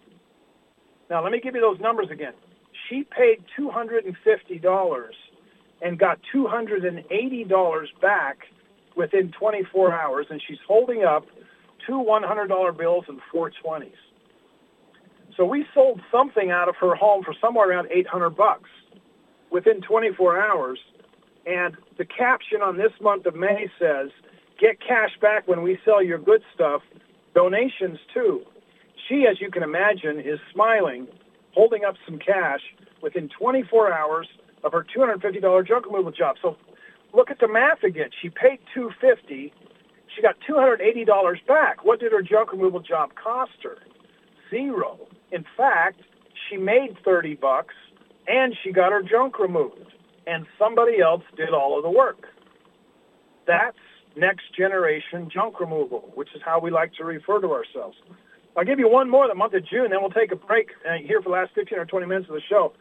[1.11, 2.33] Now, let me give you those numbers again.
[2.89, 5.07] She paid $250
[5.83, 8.39] and got $280 back
[8.97, 11.27] within 24 hours, and she's holding up
[11.85, 13.91] two $100 bills and four 20s.
[15.37, 18.71] So we sold something out of her home for somewhere around 800 bucks
[19.51, 20.79] within 24 hours.
[21.47, 24.11] And the caption on this month of May says,
[24.61, 26.83] get cash back when we sell your good stuff,
[27.35, 28.43] donations too.
[29.09, 31.07] She, as you can imagine, is smiling,
[31.55, 32.61] holding up some cash
[33.03, 34.27] within 24 hours
[34.65, 36.37] of her $250 junk removal job.
[36.41, 36.57] So
[37.13, 38.11] look at the math again.
[38.23, 39.53] She paid 250
[40.17, 41.85] She got $280 back.
[41.85, 43.79] What did her junk removal job cost her?
[44.51, 44.99] Zero.
[45.33, 46.01] In fact,
[46.49, 47.75] she made 30 bucks
[48.27, 49.94] and she got her junk removed
[50.27, 52.27] and somebody else did all of the work.
[53.47, 53.77] That's
[54.17, 57.97] next generation junk removal, which is how we like to refer to ourselves.
[58.57, 60.95] I'll give you one more the month of June, then we'll take a break uh,
[61.05, 62.73] here for the last 15 or 20 minutes of the show.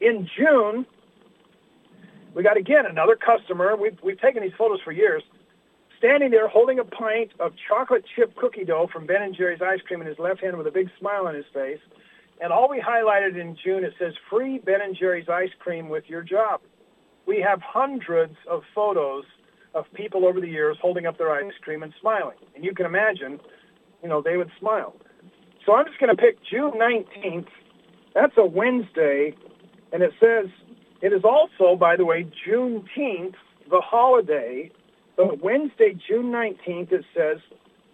[0.00, 0.84] In June,
[2.34, 3.76] we got again another customer.
[3.76, 5.22] We've, we've taken these photos for years.
[5.98, 9.80] Standing there holding a pint of chocolate chip cookie dough from Ben and Jerry's ice
[9.86, 11.80] cream in his left hand with a big smile on his face.
[12.40, 16.04] And all we highlighted in June, it says free Ben and Jerry's ice cream with
[16.08, 16.62] your job.
[17.30, 19.22] We have hundreds of photos
[19.76, 22.36] of people over the years holding up their ice cream and smiling.
[22.56, 23.38] And you can imagine,
[24.02, 24.96] you know, they would smile.
[25.64, 27.46] So I'm just going to pick June 19th.
[28.16, 29.36] That's a Wednesday.
[29.92, 30.46] And it says,
[31.02, 33.36] it is also, by the way, Juneteenth,
[33.70, 34.72] the holiday.
[35.16, 37.38] But Wednesday, June 19th, it says,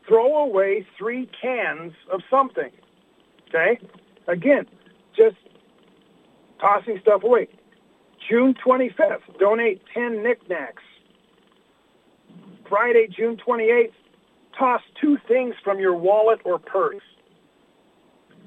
[0.08, 2.70] throw away three cans of something.
[3.50, 3.78] Okay?
[4.28, 4.64] Again,
[5.14, 5.36] just
[6.58, 7.48] tossing stuff away.
[8.28, 10.82] June 25th, donate 10 knickknacks.
[12.68, 13.92] Friday, June 28th,
[14.58, 17.02] toss two things from your wallet or purse.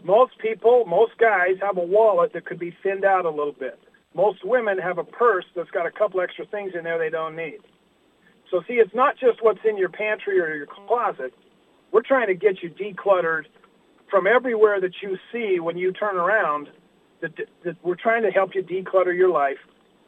[0.04, 3.80] Most people, most guys have a wallet that could be thinned out a little bit.
[4.14, 7.36] Most women have a purse that's got a couple extra things in there they don't
[7.36, 7.60] need.
[8.50, 11.34] So see, it's not just what's in your pantry or your closet.
[11.92, 13.44] We're trying to get you decluttered
[14.10, 16.70] from everywhere that you see when you turn around.
[17.22, 19.58] That, that we're trying to help you declutter your life,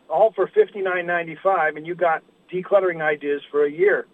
[0.10, 4.06] all for $59.95, and you got decluttering ideas for a year.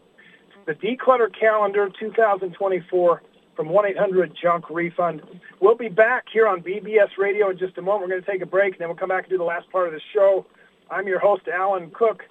[0.66, 3.22] The Declutter Calendar 2024
[3.56, 5.22] from 1-800-JUNK Refund.
[5.60, 8.04] We'll be back here on BBS Radio in just a moment.
[8.04, 9.70] We're going to take a break, and then we'll come back and do the last
[9.72, 10.46] part of the show.
[10.92, 12.24] I'm your host, Alan Cook.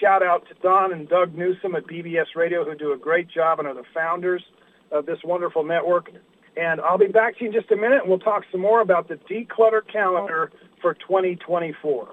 [0.00, 3.60] Shout out to Don and Doug Newsom at BBS Radio, who do a great job
[3.60, 4.42] and are the founders
[4.90, 6.10] of this wonderful network.
[6.56, 8.80] And I'll be back to you in just a minute, and we'll talk some more
[8.80, 12.08] about the declutter calendar for 2024.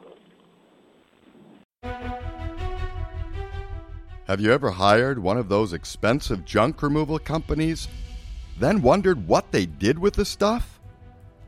[4.27, 7.87] Have you ever hired one of those expensive junk removal companies
[8.59, 10.79] then wondered what they did with the stuff?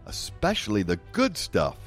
[0.07, 1.77] Especially the good stuff.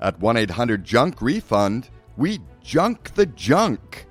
[0.00, 4.06] At 1 800 Junk Refund, we junk the junk.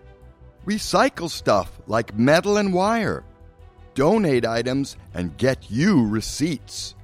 [0.65, 3.23] Recycle stuff like metal and wire.
[3.93, 6.95] Donate items and get you receipts.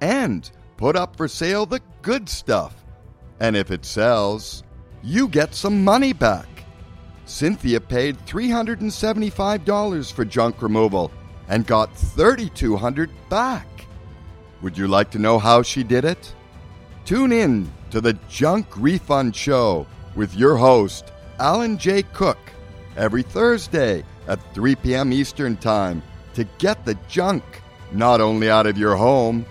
[0.00, 2.84] And put up for sale the good stuff.
[3.40, 4.62] And if it sells,
[5.02, 6.46] you get some money back.
[7.24, 11.10] Cynthia paid $375 for junk removal
[11.48, 13.66] and got 3200 back.
[14.60, 16.34] Would you like to know how she did it?
[17.04, 22.02] Tune in to the Junk Refund Show with your host, Alan J.
[22.02, 22.38] Cook,
[22.96, 25.12] every Thursday at 3 p.m.
[25.12, 26.02] Eastern Time
[26.34, 27.42] to get the junk
[27.92, 29.44] not only out of your home,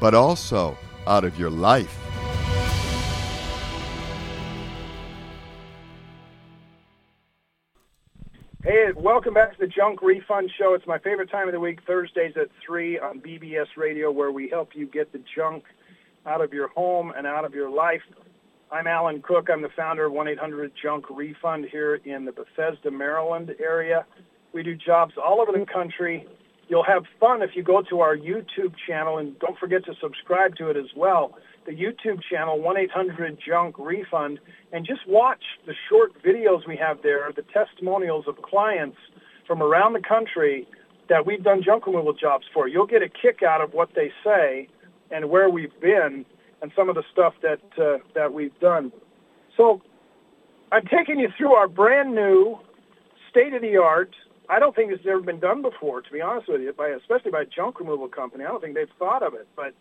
[0.00, 1.98] but also out of your life.
[8.62, 10.74] Hey, welcome back to the Junk Refund Show.
[10.74, 14.48] It's my favorite time of the week, Thursdays at 3 on BBS Radio, where we
[14.48, 15.62] help you get the junk
[16.26, 18.02] out of your home and out of your life.
[18.72, 19.48] I'm Alan Cook.
[19.48, 24.04] I'm the founder of 1-800-JUNK Refund here in the Bethesda, Maryland area.
[24.56, 26.26] We do jobs all over the country.
[26.68, 30.56] You'll have fun if you go to our YouTube channel, and don't forget to subscribe
[30.56, 31.36] to it as well
[31.66, 34.38] the YouTube channel, 1-800-JUNK-REFUND,
[34.72, 38.96] and just watch the short videos we have there, the testimonials of clients
[39.46, 40.66] from around the country
[41.08, 42.68] that we've done junk removal jobs for.
[42.68, 44.68] You'll get a kick out of what they say
[45.10, 46.24] and where we've been
[46.62, 48.92] and some of the stuff that uh, that we've done.
[49.56, 49.82] So
[50.70, 52.58] I'm taking you through our brand new,
[53.30, 54.14] state-of-the-art.
[54.48, 56.88] I don't think this has ever been done before, to be honest with you, by
[56.88, 58.44] especially by a junk removal company.
[58.44, 59.72] I don't think they've thought of it, but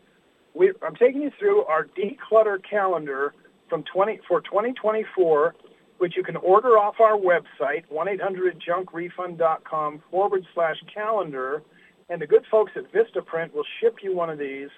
[0.54, 3.34] we, I'm taking you through our declutter calendar
[3.70, 5.56] from 20 for 2024,
[5.98, 11.62] which you can order off our website, 1-800-junkrefund.com forward slash calendar.
[12.10, 14.70] And the good folks at Vistaprint will ship you one of these.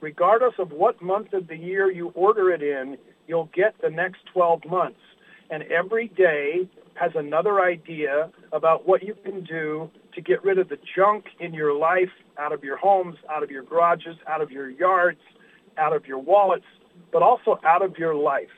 [0.00, 4.20] Regardless of what month of the year you order it in, you'll get the next
[4.32, 5.00] 12 months.
[5.50, 10.68] And every day has another idea about what you can do to get rid of
[10.68, 14.50] the junk in your life, out of your homes, out of your garages, out of
[14.50, 15.20] your yards,
[15.78, 16.64] out of your wallets,
[17.12, 18.48] but also out of your life.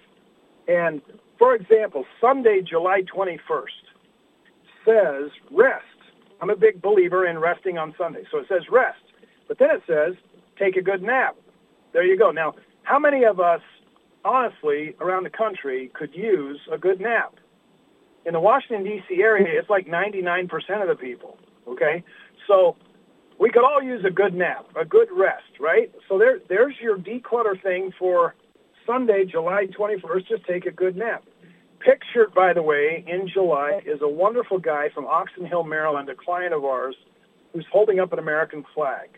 [0.68, 1.03] And
[1.39, 3.39] for example, Sunday, July 21st
[4.84, 5.84] says rest.
[6.41, 8.22] I'm a big believer in resting on Sunday.
[8.30, 9.03] So it says rest.
[9.49, 10.14] But then it says
[10.59, 11.36] take a good nap.
[11.93, 12.30] There you go.
[12.30, 13.61] Now, how many of us,
[14.29, 17.35] honestly, around the country could use a good nap?
[18.26, 19.22] In the Washington, D.C.
[19.22, 20.51] area, it's like 99%
[20.83, 22.05] of the people, okay?
[22.47, 22.76] So
[23.41, 25.91] we could all use a good nap, a good rest, right?
[26.09, 28.35] So there, there's your declutter thing for
[28.87, 30.29] Sunday, July 21st.
[30.29, 31.24] Just take a good nap.
[31.81, 36.14] Pictured, by the way, in July is a wonderful guy from Oxon Hill, Maryland, a
[36.14, 36.97] client of ours,
[37.53, 39.09] who's holding up an American flag.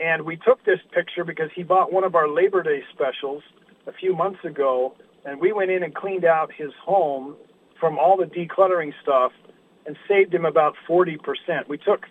[0.00, 3.42] And we took this picture because he bought one of our Labor Day specials
[3.88, 7.36] a few months ago, and we went in and cleaned out his home
[7.80, 9.32] from all the decluttering stuff
[9.86, 11.16] and saved him about 40%.
[11.68, 12.04] We took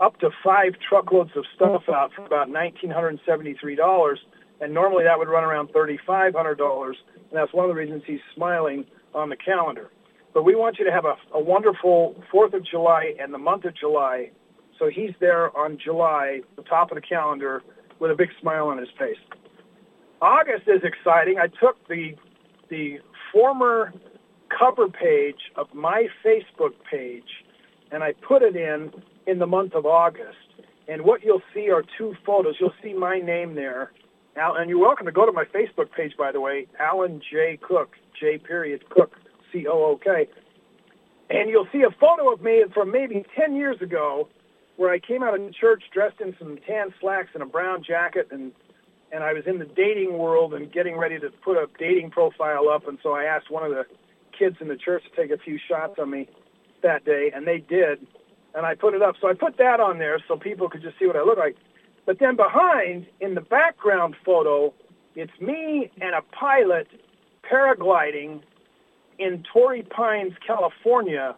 [0.00, 4.16] up to five truckloads of stuff out for about $1,973,
[4.60, 6.94] and normally that would run around $3,500, and
[7.32, 8.84] that's one of the reasons he's smiling
[9.14, 9.90] on the calendar.
[10.34, 13.64] But we want you to have a, a wonderful 4th of July and the month
[13.64, 14.30] of July
[14.78, 17.62] so he's there on July, the top of the calendar,
[17.98, 19.18] with a big smile on his face.
[20.20, 21.38] August is exciting.
[21.38, 22.14] I took the
[22.70, 22.98] the
[23.32, 23.92] former
[24.56, 27.44] cover page of my Facebook page
[27.90, 28.92] and I put it in
[29.26, 30.36] in the month of August.
[30.88, 32.56] And what you'll see are two photos.
[32.58, 33.92] You'll see my name there.
[34.36, 37.58] Al, and you're welcome to go to my Facebook page, by the way, Alan J.
[37.60, 38.38] Cook, J.
[38.38, 39.16] Period Cook,
[39.52, 40.28] C-O-O-K.
[41.30, 44.28] And you'll see a photo of me from maybe 10 years ago
[44.76, 48.28] where I came out of church dressed in some tan slacks and a brown jacket
[48.30, 48.52] and
[49.12, 52.68] and I was in the dating world and getting ready to put a dating profile
[52.68, 53.84] up and so I asked one of the
[54.38, 56.28] kids in the church to take a few shots on me
[56.82, 58.06] that day and they did
[58.54, 59.16] and I put it up.
[59.20, 61.56] So I put that on there so people could just see what I look like.
[62.06, 64.72] But then behind in the background photo,
[65.14, 66.88] it's me and a pilot
[67.50, 68.42] paragliding
[69.18, 71.36] in Torrey Pines, California,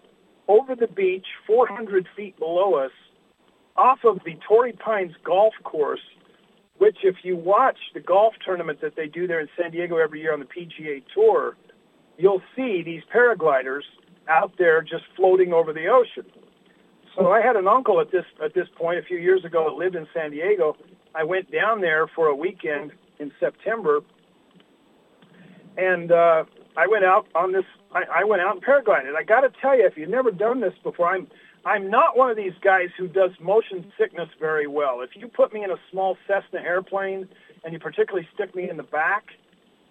[0.48, 2.92] over the beach 400 feet below us
[3.76, 6.00] off of the Torrey Pines golf course,
[6.80, 10.22] which if you watch the golf tournament that they do there in San Diego every
[10.22, 11.54] year on the PGA Tour,
[12.16, 13.82] you'll see these paragliders
[14.30, 16.24] out there just floating over the ocean.
[17.14, 19.76] So I had an uncle at this at this point a few years ago that
[19.76, 20.74] lived in San Diego.
[21.14, 24.00] I went down there for a weekend in September,
[25.76, 26.44] and uh,
[26.78, 27.64] I went out on this.
[27.92, 29.14] I, I went out and paraglided.
[29.18, 31.26] I got to tell you, if you've never done this before, I'm
[31.64, 35.02] I'm not one of these guys who does motion sickness very well.
[35.02, 37.28] If you put me in a small Cessna airplane
[37.64, 39.24] and you particularly stick me in the back,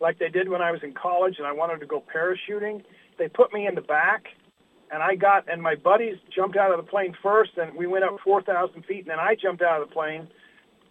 [0.01, 2.84] like they did when I was in college and I wanted to go parachuting,
[3.20, 4.26] they put me in the back
[4.91, 8.03] and I got, and my buddies jumped out of the plane first and we went
[8.03, 10.28] up 4,000 feet and then I jumped out of the plane.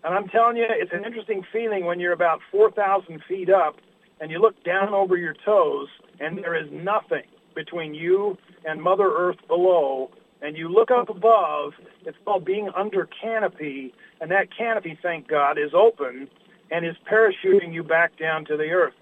[0.04, 3.76] And I'm telling you, it's an interesting feeling when you're about 4,000 feet up
[4.20, 5.88] and you look down over your toes
[6.20, 7.24] and there is nothing
[7.56, 10.10] between you and Mother Earth below
[10.42, 11.72] and you look up above,
[12.04, 16.28] it's called being under canopy, and that canopy, thank God, is open
[16.70, 18.94] and is parachuting you back down to the earth.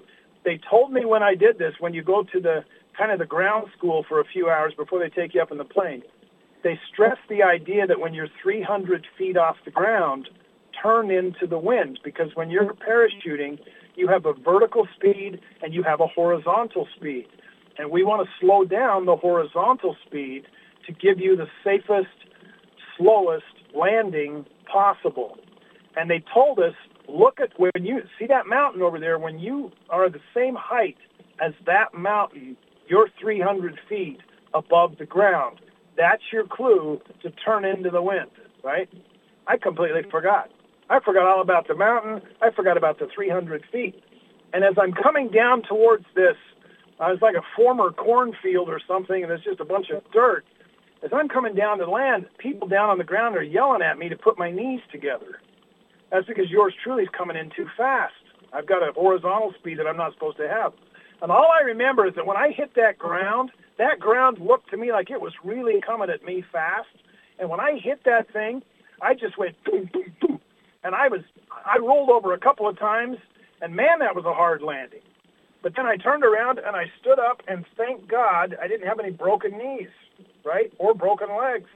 [0.45, 2.65] They told me when I did this, when you go to the
[2.97, 5.59] kind of the ground school for a few hours before they take you up in
[5.59, 6.03] the plane,
[6.63, 10.29] they stress the idea that when you're 300 feet off the ground,
[10.83, 13.59] turn into the wind because when you're parachuting,
[13.95, 17.27] you have a vertical speed and you have a horizontal speed.
[17.79, 20.47] And we want to slow down the horizontal speed
[20.87, 22.09] to give you the safest,
[22.97, 25.37] slowest landing possible.
[25.97, 26.75] And they told us,
[27.09, 30.97] look at when you see that mountain over there, when you are the same height
[31.41, 32.57] as that mountain,
[32.89, 34.19] you're 300 feet
[34.55, 35.61] above the ground.
[35.97, 38.31] That's your clue to turn into the wind,
[38.63, 38.89] right?
[39.47, 40.51] I completely forgot.
[40.89, 42.21] I forgot all about the mountain.
[42.41, 44.03] I forgot about the 300 feet.
[44.53, 46.37] And as I'm coming down towards this,
[47.01, 50.45] uh, it's like a former cornfield or something, and it's just a bunch of dirt.
[51.03, 54.09] As I'm coming down to land, people down on the ground are yelling at me
[54.09, 55.41] to put my knees together.
[56.11, 58.15] That's because yours truly is coming in too fast.
[58.53, 60.73] I've got a horizontal speed that I'm not supposed to have.
[61.23, 64.77] And all I remember is that when I hit that ground, that ground looked to
[64.77, 66.89] me like it was really coming at me fast.
[67.39, 68.63] And when I hit that thing,
[69.03, 70.41] I just went boom, boom, boom.
[70.85, 71.21] And I was,
[71.65, 73.19] I rolled over a couple of times,
[73.61, 75.01] and man, that was a hard landing.
[75.63, 79.01] But then I turned around and I stood up, and thank God I didn't have
[79.01, 79.89] any broken knees,
[80.47, 81.69] right, or broken legs.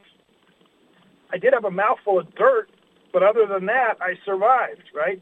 [1.32, 2.70] I did have a mouthful of dirt,
[3.12, 5.20] but other than that, I survived, right?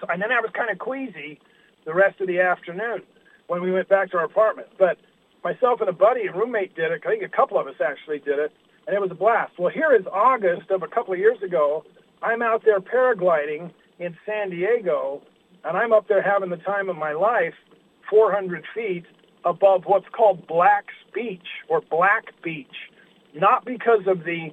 [0.00, 1.38] So, and then I was kind of queasy
[1.84, 3.02] the rest of the afternoon
[3.46, 4.68] when we went back to our apartment.
[4.78, 4.98] But
[5.44, 7.02] myself and a buddy and roommate did it.
[7.04, 8.52] I think a couple of us actually did it,
[8.86, 9.52] and it was a blast.
[9.58, 11.84] Well, here is August of a couple of years ago.
[12.22, 15.22] I'm out there paragliding in San Diego,
[15.64, 17.54] and I'm up there having the time of my life,
[18.08, 19.04] 400 feet
[19.44, 22.90] above what's called Black's Beach or Black Beach,
[23.34, 24.50] not because of the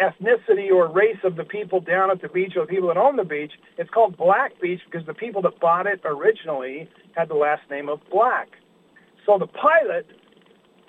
[0.00, 3.16] ethnicity or race of the people down at the beach or the people that own
[3.16, 3.52] the beach.
[3.78, 7.88] It's called Black Beach because the people that bought it originally had the last name
[7.88, 8.48] of Black.
[9.24, 10.06] So the pilot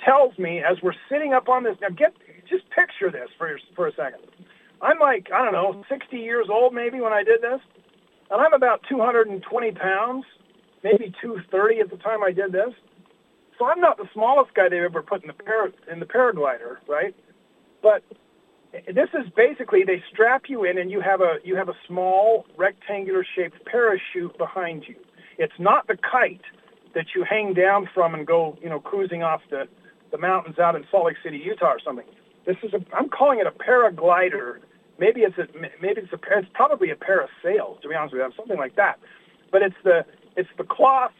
[0.05, 2.13] tells me as we're sitting up on this, now get,
[2.49, 4.19] just picture this for, for a second.
[4.81, 7.61] I'm like, I don't know, 60 years old maybe when I did this,
[8.29, 10.25] and I'm about 220 pounds,
[10.83, 12.73] maybe 230 at the time I did this.
[13.58, 16.78] So I'm not the smallest guy they've ever put in the, para, in the paraglider,
[16.88, 17.16] right?
[17.82, 18.03] But
[18.72, 22.45] this is basically they strap you in and you have a you have a small
[22.58, 24.95] rectangular shaped parachute behind you.
[25.38, 26.41] It's not the kite
[26.93, 29.68] that you hang down from and go, you know, cruising off the,
[30.12, 32.05] the mountains out in Salt Lake City, Utah or something.
[32.45, 34.60] This is a I'm calling it a paraglider.
[34.99, 35.47] Maybe it's a
[35.82, 38.99] maybe it's a it's probably a parasail to be honest with you, something like that.
[39.51, 40.05] But it's the
[40.36, 41.14] it's the cloth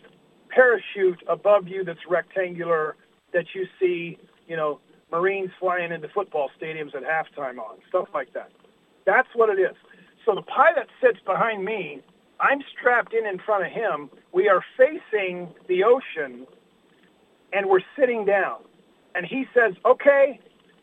[0.58, 2.95] parachute above you that's rectangular
[3.32, 4.80] that you see, you know,
[5.12, 8.51] Marines flying into football stadiums at halftime on, stuff like that.
[9.05, 9.76] That's what it is.
[10.26, 12.01] So the pilot sits behind me.
[12.39, 14.10] I'm strapped in in front of him.
[14.34, 16.47] We are facing the ocean,
[17.53, 18.62] and we're sitting down.
[19.16, 20.39] And he says, okay,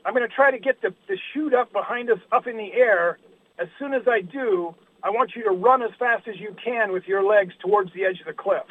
[0.07, 2.73] I'm going to try to get the, the chute up behind us up in the
[2.73, 3.19] air.
[3.59, 6.93] As soon as I do, I want you to run as fast as you can
[6.93, 8.67] with your legs towards the edge of the cliff.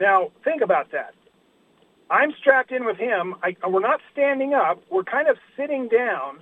[0.00, 1.14] Now, think about that.
[2.10, 3.36] I'm strapped in with him.
[3.42, 4.82] I, we're not standing up.
[4.90, 6.38] We're kind of sitting down,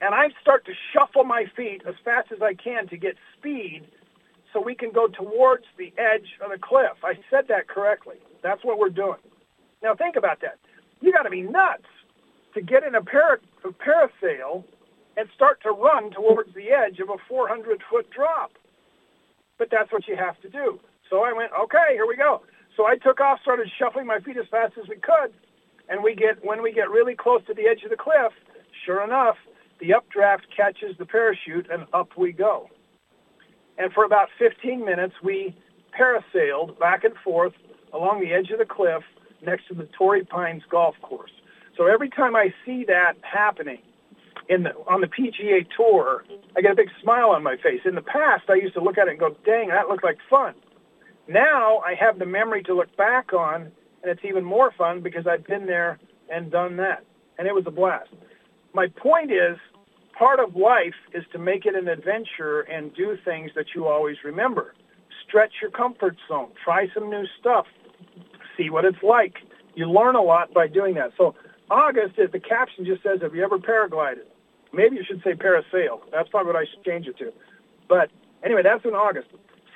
[0.00, 3.82] and I start to shuffle my feet as fast as I can to get speed
[4.52, 7.04] so we can go towards the edge of the cliff.
[7.04, 8.16] I said that correctly.
[8.42, 9.18] That's what we're doing.
[9.82, 10.58] Now think about that.
[11.00, 11.84] You got to be nuts
[12.54, 14.64] to get in a, para, a parasail
[15.16, 18.52] and start to run towards the edge of a 400-foot drop.
[19.58, 20.80] But that's what you have to do.
[21.10, 22.42] So I went, okay, here we go.
[22.78, 25.34] So I took off, started shuffling my feet as fast as we could,
[25.88, 28.32] and we get when we get really close to the edge of the cliff,
[28.86, 29.34] sure enough,
[29.80, 32.68] the updraft catches the parachute and up we go.
[33.78, 35.56] And for about 15 minutes, we
[35.98, 37.52] parasailed back and forth
[37.92, 39.02] along the edge of the cliff
[39.44, 41.32] next to the Torrey Pines golf course.
[41.76, 43.82] So every time I see that happening
[44.48, 46.24] in the, on the PGA Tour,
[46.56, 47.80] I get a big smile on my face.
[47.84, 50.18] In the past, I used to look at it and go, dang, that looked like
[50.30, 50.54] fun.
[51.28, 53.70] Now I have the memory to look back on,
[54.02, 55.98] and it's even more fun because I've been there
[56.32, 57.04] and done that,
[57.38, 58.10] and it was a blast.
[58.72, 59.58] My point is,
[60.18, 64.16] part of life is to make it an adventure and do things that you always
[64.24, 64.74] remember.
[65.26, 66.48] Stretch your comfort zone.
[66.64, 67.66] Try some new stuff.
[68.56, 69.36] See what it's like.
[69.74, 71.12] You learn a lot by doing that.
[71.16, 71.34] So
[71.70, 74.24] August, the caption just says, have you ever paraglided?
[74.72, 76.00] Maybe you should say parasail.
[76.10, 77.32] That's probably what I should change it to.
[77.88, 78.10] But
[78.42, 79.28] anyway, that's in August.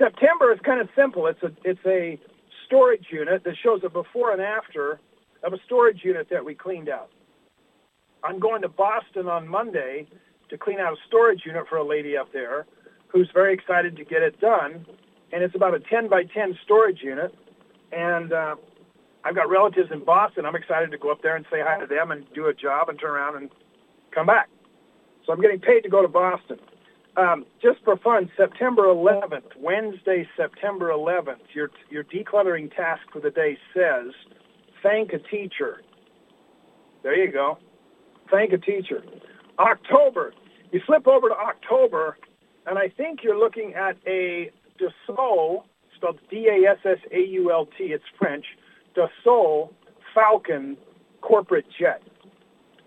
[0.03, 1.26] September is kind of simple.
[1.28, 2.18] It's a it's a
[2.66, 4.98] storage unit that shows a before and after
[5.44, 7.11] of a storage unit that we cleaned out.
[8.24, 10.07] I'm going to Boston on Monday
[10.50, 12.66] to clean out a storage unit for a lady up there
[13.09, 14.86] who's very excited to get it done.
[15.32, 17.34] And it's about a 10 by 10 storage unit.
[17.92, 18.57] And uh,
[19.24, 20.46] I've got relatives in Boston.
[20.46, 22.88] I'm excited to go up there and say hi to them and do a job
[22.88, 23.50] and turn around and
[24.14, 24.48] come back.
[25.26, 26.59] So I'm getting paid to go to Boston.
[27.17, 33.31] Um, just for fun, September 11th, Wednesday, September 11th, your, your decluttering task for the
[33.31, 34.13] day says,
[34.83, 35.83] thank a teacher.
[37.03, 37.59] There you go.
[38.31, 39.05] Thank a teacher.
[39.59, 40.33] October,
[40.73, 42.17] you flip over to October,
[42.67, 44.51] and I think you're looking at a
[44.81, 48.47] Dassault, spelled D-A-S-S-A-U-L-T, it's French,
[48.97, 49.71] Dassault
[50.15, 50.79] Falcon
[51.21, 52.03] corporate jet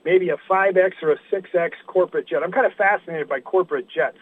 [0.05, 2.43] maybe a 5X or a 6X corporate jet.
[2.43, 4.19] I'm kind of fascinated by corporate jets.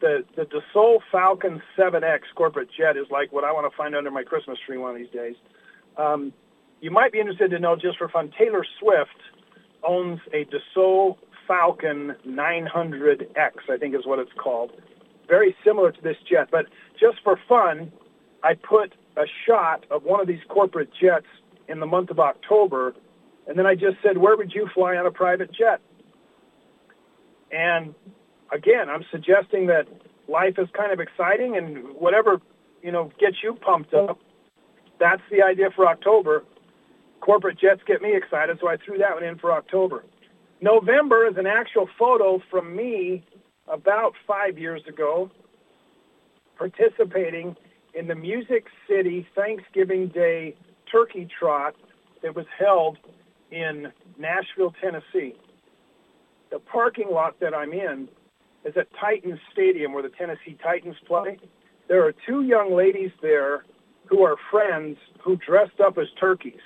[0.00, 4.10] The, the Dassault Falcon 7X corporate jet is like what I want to find under
[4.10, 5.36] my Christmas tree one of these days.
[5.96, 6.32] Um,
[6.80, 9.20] you might be interested to know, just for fun, Taylor Swift
[9.86, 14.72] owns a Dassault Falcon 900X, I think is what it's called.
[15.28, 16.48] Very similar to this jet.
[16.50, 16.66] But
[16.98, 17.92] just for fun,
[18.42, 21.26] I put a shot of one of these corporate jets
[21.68, 22.94] in the month of October,
[23.46, 25.80] and then I just said, where would you fly on a private jet?
[27.50, 27.94] And
[28.52, 29.86] again, I'm suggesting that
[30.28, 32.40] life is kind of exciting and whatever,
[32.82, 34.18] you know, gets you pumped up,
[34.98, 36.44] that's the idea for October.
[37.20, 40.04] Corporate jets get me excited, so I threw that one in for October.
[40.60, 43.24] November is an actual photo from me
[43.66, 45.30] about five years ago
[46.56, 47.56] participating
[47.94, 50.54] in the Music City Thanksgiving Day
[50.92, 51.74] Turkey Trot
[52.22, 52.98] that was held
[53.50, 55.34] in Nashville, Tennessee.
[56.50, 58.08] The parking lot that I'm in
[58.64, 61.38] is at Titans Stadium where the Tennessee Titans play.
[61.88, 63.64] There are two young ladies there
[64.06, 66.60] who are friends who dressed up as turkeys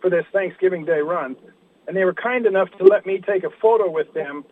[0.00, 1.36] for this Thanksgiving Day run.
[1.86, 4.44] And they were kind enough to let me take a photo with them.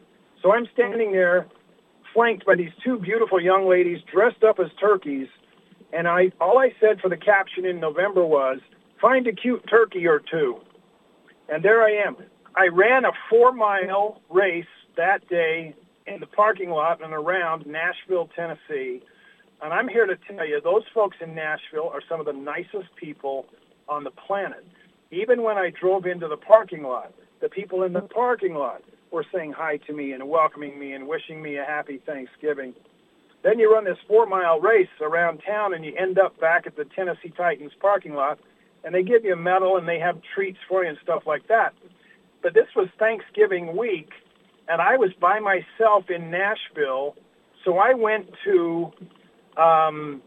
[0.43, 1.47] So I'm standing there
[2.15, 5.29] flanked by these two beautiful young ladies dressed up as turkeys.
[5.93, 8.59] And I, all I said for the caption in November was,
[9.01, 10.59] find a cute turkey or two.
[11.49, 12.17] And there I am.
[12.55, 14.67] I ran a four-mile race
[14.97, 15.75] that day
[16.07, 19.03] in the parking lot and around Nashville, Tennessee.
[19.63, 22.95] And I'm here to tell you, those folks in Nashville are some of the nicest
[22.97, 23.47] people
[23.89, 24.67] on the planet.
[25.11, 29.25] Even when I drove into the parking lot, the people in the parking lot were
[29.33, 32.75] saying hi to me and welcoming me and wishing me a happy Thanksgiving.
[33.43, 36.85] Then you run this four-mile race around town and you end up back at the
[36.85, 38.39] Tennessee Titans parking lot
[38.85, 41.47] and they give you a medal and they have treats for you and stuff like
[41.49, 41.75] that.
[42.43, 44.11] But this was Thanksgiving week
[44.69, 47.17] and I was by myself in Nashville,
[47.65, 48.93] so I went to,
[49.57, 50.23] um,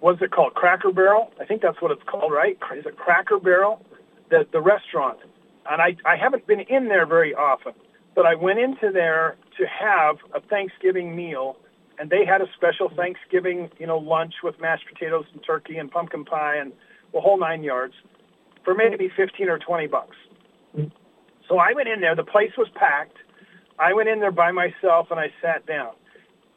[0.00, 1.32] what's it called, Cracker Barrel?
[1.40, 2.58] I think that's what it's called, right?
[2.76, 3.84] Is it Cracker Barrel?
[4.30, 5.18] The, the restaurant
[5.70, 7.72] and I, I haven't been in there very often,
[8.14, 11.56] but I went into there to have a Thanksgiving meal,
[11.98, 15.90] and they had a special Thanksgiving, you know, lunch with mashed potatoes and turkey and
[15.90, 16.72] pumpkin pie and
[17.16, 17.94] the whole nine yards
[18.62, 20.16] for maybe 15 or 20 bucks.
[21.48, 22.14] So I went in there.
[22.14, 23.16] The place was packed.
[23.78, 25.92] I went in there by myself, and I sat down.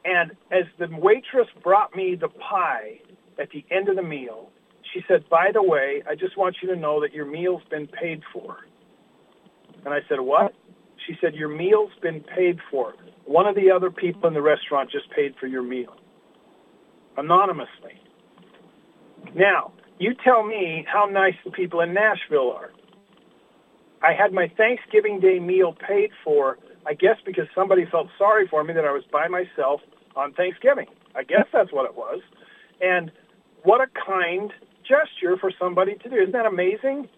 [0.03, 2.99] And as the waitress brought me the pie
[3.39, 4.49] at the end of the meal,
[4.93, 7.87] she said, by the way, I just want you to know that your meal's been
[7.87, 8.57] paid for.
[9.85, 10.53] And I said, what?
[11.07, 12.95] She said, your meal's been paid for.
[13.25, 15.95] One of the other people in the restaurant just paid for your meal.
[17.15, 18.01] Anonymously.
[19.35, 22.71] Now, you tell me how nice the people in Nashville are.
[24.01, 28.63] I had my Thanksgiving Day meal paid for, I guess because somebody felt sorry for
[28.63, 29.81] me that I was by myself
[30.15, 30.87] on Thanksgiving.
[31.15, 32.21] I guess that's what it was.
[32.81, 33.11] And
[33.63, 34.53] what a kind
[34.87, 36.15] gesture for somebody to do.
[36.15, 37.09] Isn't that amazing?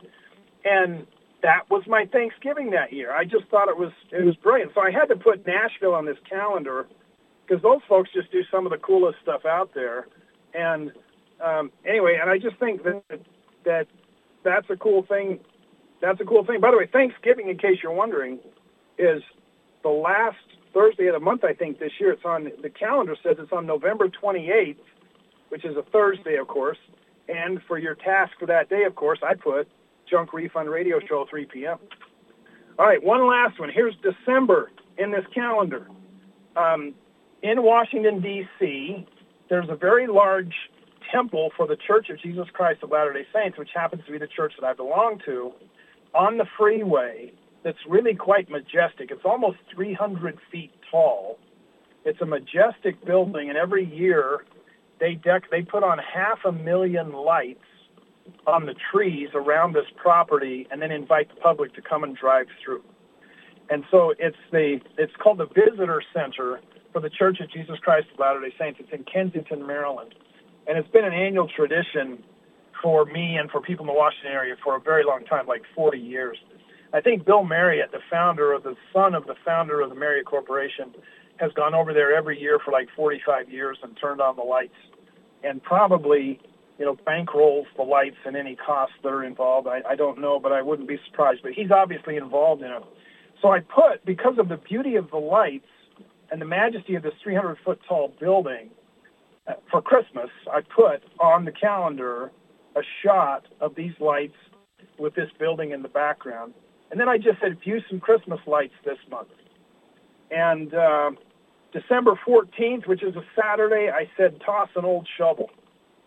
[0.66, 1.06] And
[1.44, 3.14] that was my Thanksgiving that year.
[3.14, 4.72] I just thought it was it was brilliant.
[4.74, 6.88] So I had to put Nashville on this calendar
[7.46, 10.08] because those folks just do some of the coolest stuff out there.
[10.54, 10.92] And
[11.44, 13.04] um, anyway, and I just think that
[13.66, 13.88] that
[14.44, 15.40] that's a cool thing.
[16.02, 16.60] That's a cool thing.
[16.60, 18.40] By the way, Thanksgiving, in case you're wondering,
[18.98, 19.22] is
[19.84, 20.38] the last
[20.74, 21.44] Thursday of the month.
[21.44, 24.78] I think this year it's on the calendar says it's on November 28th,
[25.50, 26.78] which is a Thursday, of course.
[27.28, 29.68] And for your task for that day, of course, I put
[30.10, 31.78] Junk Refund Radio Show, 3 p.m.
[32.80, 33.70] All right, one last one.
[33.70, 35.88] Here's December in this calendar.
[36.56, 36.94] Um,
[37.44, 39.08] in Washington, D.C.,
[39.50, 40.54] there's a very large
[41.12, 44.28] temple for the Church of Jesus Christ of Latter-day Saints, which happens to be the
[44.28, 45.54] church that I belong to,
[46.14, 47.32] on the freeway
[47.64, 49.12] that's really quite majestic.
[49.12, 51.38] It's almost 300 feet tall.
[52.06, 54.46] It's a majestic building, and every year
[55.00, 57.60] they deck they put on half a million lights
[58.48, 62.48] on the trees around this property and then invite the public to come and drive
[62.64, 62.84] through.
[63.70, 66.60] And so it's the it's called the Visitor Center
[66.92, 68.80] for the Church of Jesus Christ of Latter-day Saints.
[68.82, 70.14] It's in Kensington, Maryland.
[70.68, 72.24] And it's been an annual tradition
[72.82, 75.64] for me and for people in the Washington area for a very long time, like
[75.76, 76.38] 40 years.
[76.94, 80.26] I think Bill Marriott, the founder of the son of the founder of the Marriott
[80.26, 80.94] Corporation,
[81.38, 84.76] has gone over there every year for like 45 years and turned on the lights.
[85.44, 86.40] And probably
[86.82, 89.68] you know, bankrolls the lights and any costs that are involved.
[89.68, 91.42] I, I don't know, but I wouldn't be surprised.
[91.44, 92.84] But he's obviously involved in it.
[93.40, 95.68] So I put, because of the beauty of the lights
[96.32, 98.72] and the majesty of this 300-foot tall building,
[99.70, 102.32] for Christmas, I put on the calendar
[102.76, 104.36] a shot of these lights
[104.98, 106.54] with this building in the background.
[106.90, 109.30] And then I just said, view some Christmas lights this month.
[110.30, 111.12] And uh,
[111.74, 115.50] December 14th, which is a Saturday, I said, toss an old shovel.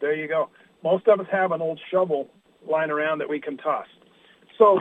[0.01, 0.49] There you go
[0.85, 2.28] most of us have an old shovel
[2.70, 3.87] lying around that we can toss.
[4.59, 4.80] So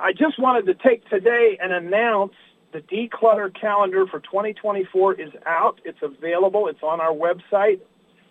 [0.00, 2.32] I just wanted to take today and announce
[2.76, 5.80] the declutter calendar for 2024 is out.
[5.86, 6.68] It's available.
[6.68, 7.80] It's on our website.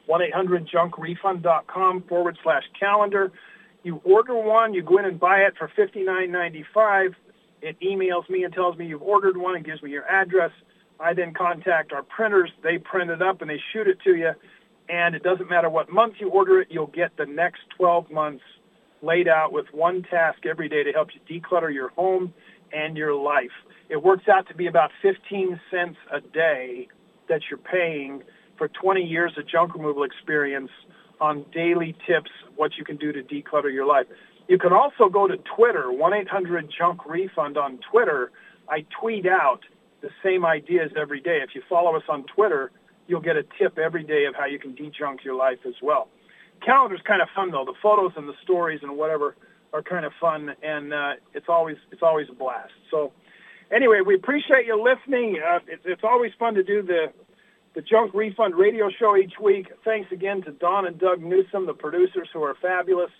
[0.07, 3.31] 1-800-junkrefund.com forward slash calendar.
[3.81, 7.15] You order one, you go in and buy it for $59.95.
[7.63, 10.51] It emails me and tells me you've ordered one and gives me your address.
[10.99, 12.51] I then contact our printers.
[12.63, 14.33] They print it up and they shoot it to you.
[14.89, 18.43] And it doesn't matter what month you order it, you'll get the next 12 months
[19.01, 22.31] laid out with one task every day to help you declutter your home
[22.71, 23.49] and your life.
[23.89, 26.87] It works out to be about 15 cents a day
[27.29, 28.23] that you're paying
[28.57, 30.71] for 20 years of junk removal experience
[31.21, 34.07] on daily tips, what you can do to declutter your life.
[34.47, 38.31] You can also go to Twitter, 1-800-JUNK-REFUND on Twitter.
[38.69, 39.61] I tweet out
[40.01, 41.39] the same ideas every day.
[41.41, 42.71] If you follow us on Twitter,
[43.07, 46.09] you'll get a tip every day of how you can de-junk your life as well.
[46.65, 47.65] Calendar's kind of fun though.
[47.65, 49.35] The photos and the stories and whatever
[49.73, 52.71] are kind of fun, and uh, it's always it's always a blast.
[52.89, 53.11] So,
[53.71, 55.41] anyway, we appreciate you listening.
[55.45, 57.13] Uh, it's, it's always fun to do the
[57.75, 59.67] the Junk Refund radio show each week.
[59.83, 63.11] Thanks again to Don and Doug Newsom, the producers who are fabulous.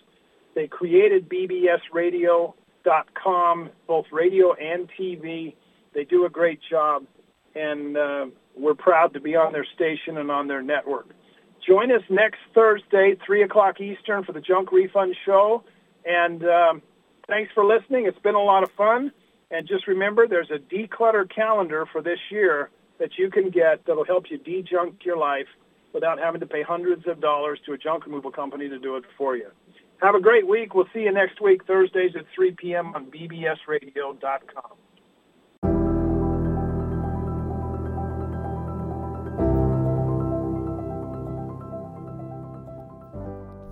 [0.54, 2.50] They created bbsradio.com,
[3.86, 5.54] both radio and TV.
[5.94, 7.04] They do a great job,
[7.54, 8.26] and uh,
[8.56, 11.10] we're proud to be on their station and on their network.
[11.66, 15.64] Join us next Thursday, 3 o'clock Eastern, for the Junk Refund Show.
[16.06, 16.80] And um,
[17.28, 18.06] thanks for listening.
[18.06, 19.12] It's been a lot of fun.
[19.50, 24.04] And just remember, there's a declutter calendar for this year that you can get that'll
[24.04, 25.46] help you de-junk your life
[25.92, 29.04] without having to pay hundreds of dollars to a junk removal company to do it
[29.16, 29.48] for you.
[30.02, 30.74] Have a great week.
[30.74, 32.94] We'll see you next week, Thursdays at 3 p.m.
[32.94, 34.76] on bbsradio.com.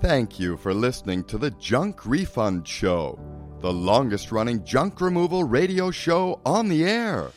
[0.00, 3.18] Thank you for listening to the Junk Refund Show,
[3.64, 7.30] the longest running junk removal radio show on the air.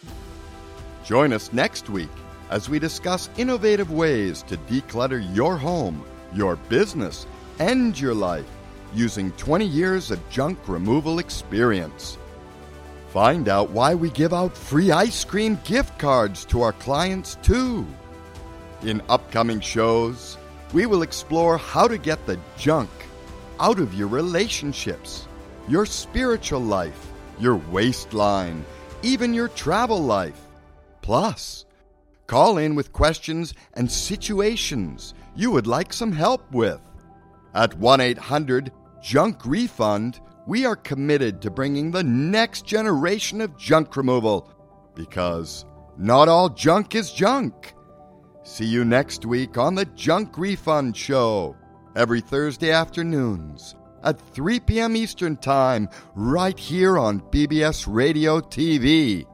[1.05, 2.09] Join us next week
[2.49, 6.03] as we discuss innovative ways to declutter your home,
[6.33, 7.25] your business,
[7.59, 8.45] and your life
[8.93, 12.17] using 20 years of junk removal experience.
[13.07, 17.87] Find out why we give out free ice cream gift cards to our clients, too.
[18.81, 20.37] In upcoming shows,
[20.73, 22.89] we will explore how to get the junk
[23.61, 25.26] out of your relationships,
[25.67, 28.65] your spiritual life, your waistline,
[29.03, 30.39] even your travel life.
[31.01, 31.65] Plus,
[32.25, 36.81] call in with questions and situations you would like some help with.
[37.53, 43.97] At 1 800 Junk Refund, we are committed to bringing the next generation of junk
[43.97, 44.49] removal
[44.95, 45.65] because
[45.97, 47.73] not all junk is junk.
[48.43, 51.57] See you next week on the Junk Refund Show,
[51.95, 53.75] every Thursday afternoons
[54.07, 54.95] at 3 p.m.
[54.95, 59.27] Eastern Time, right here on BBS Radio TV.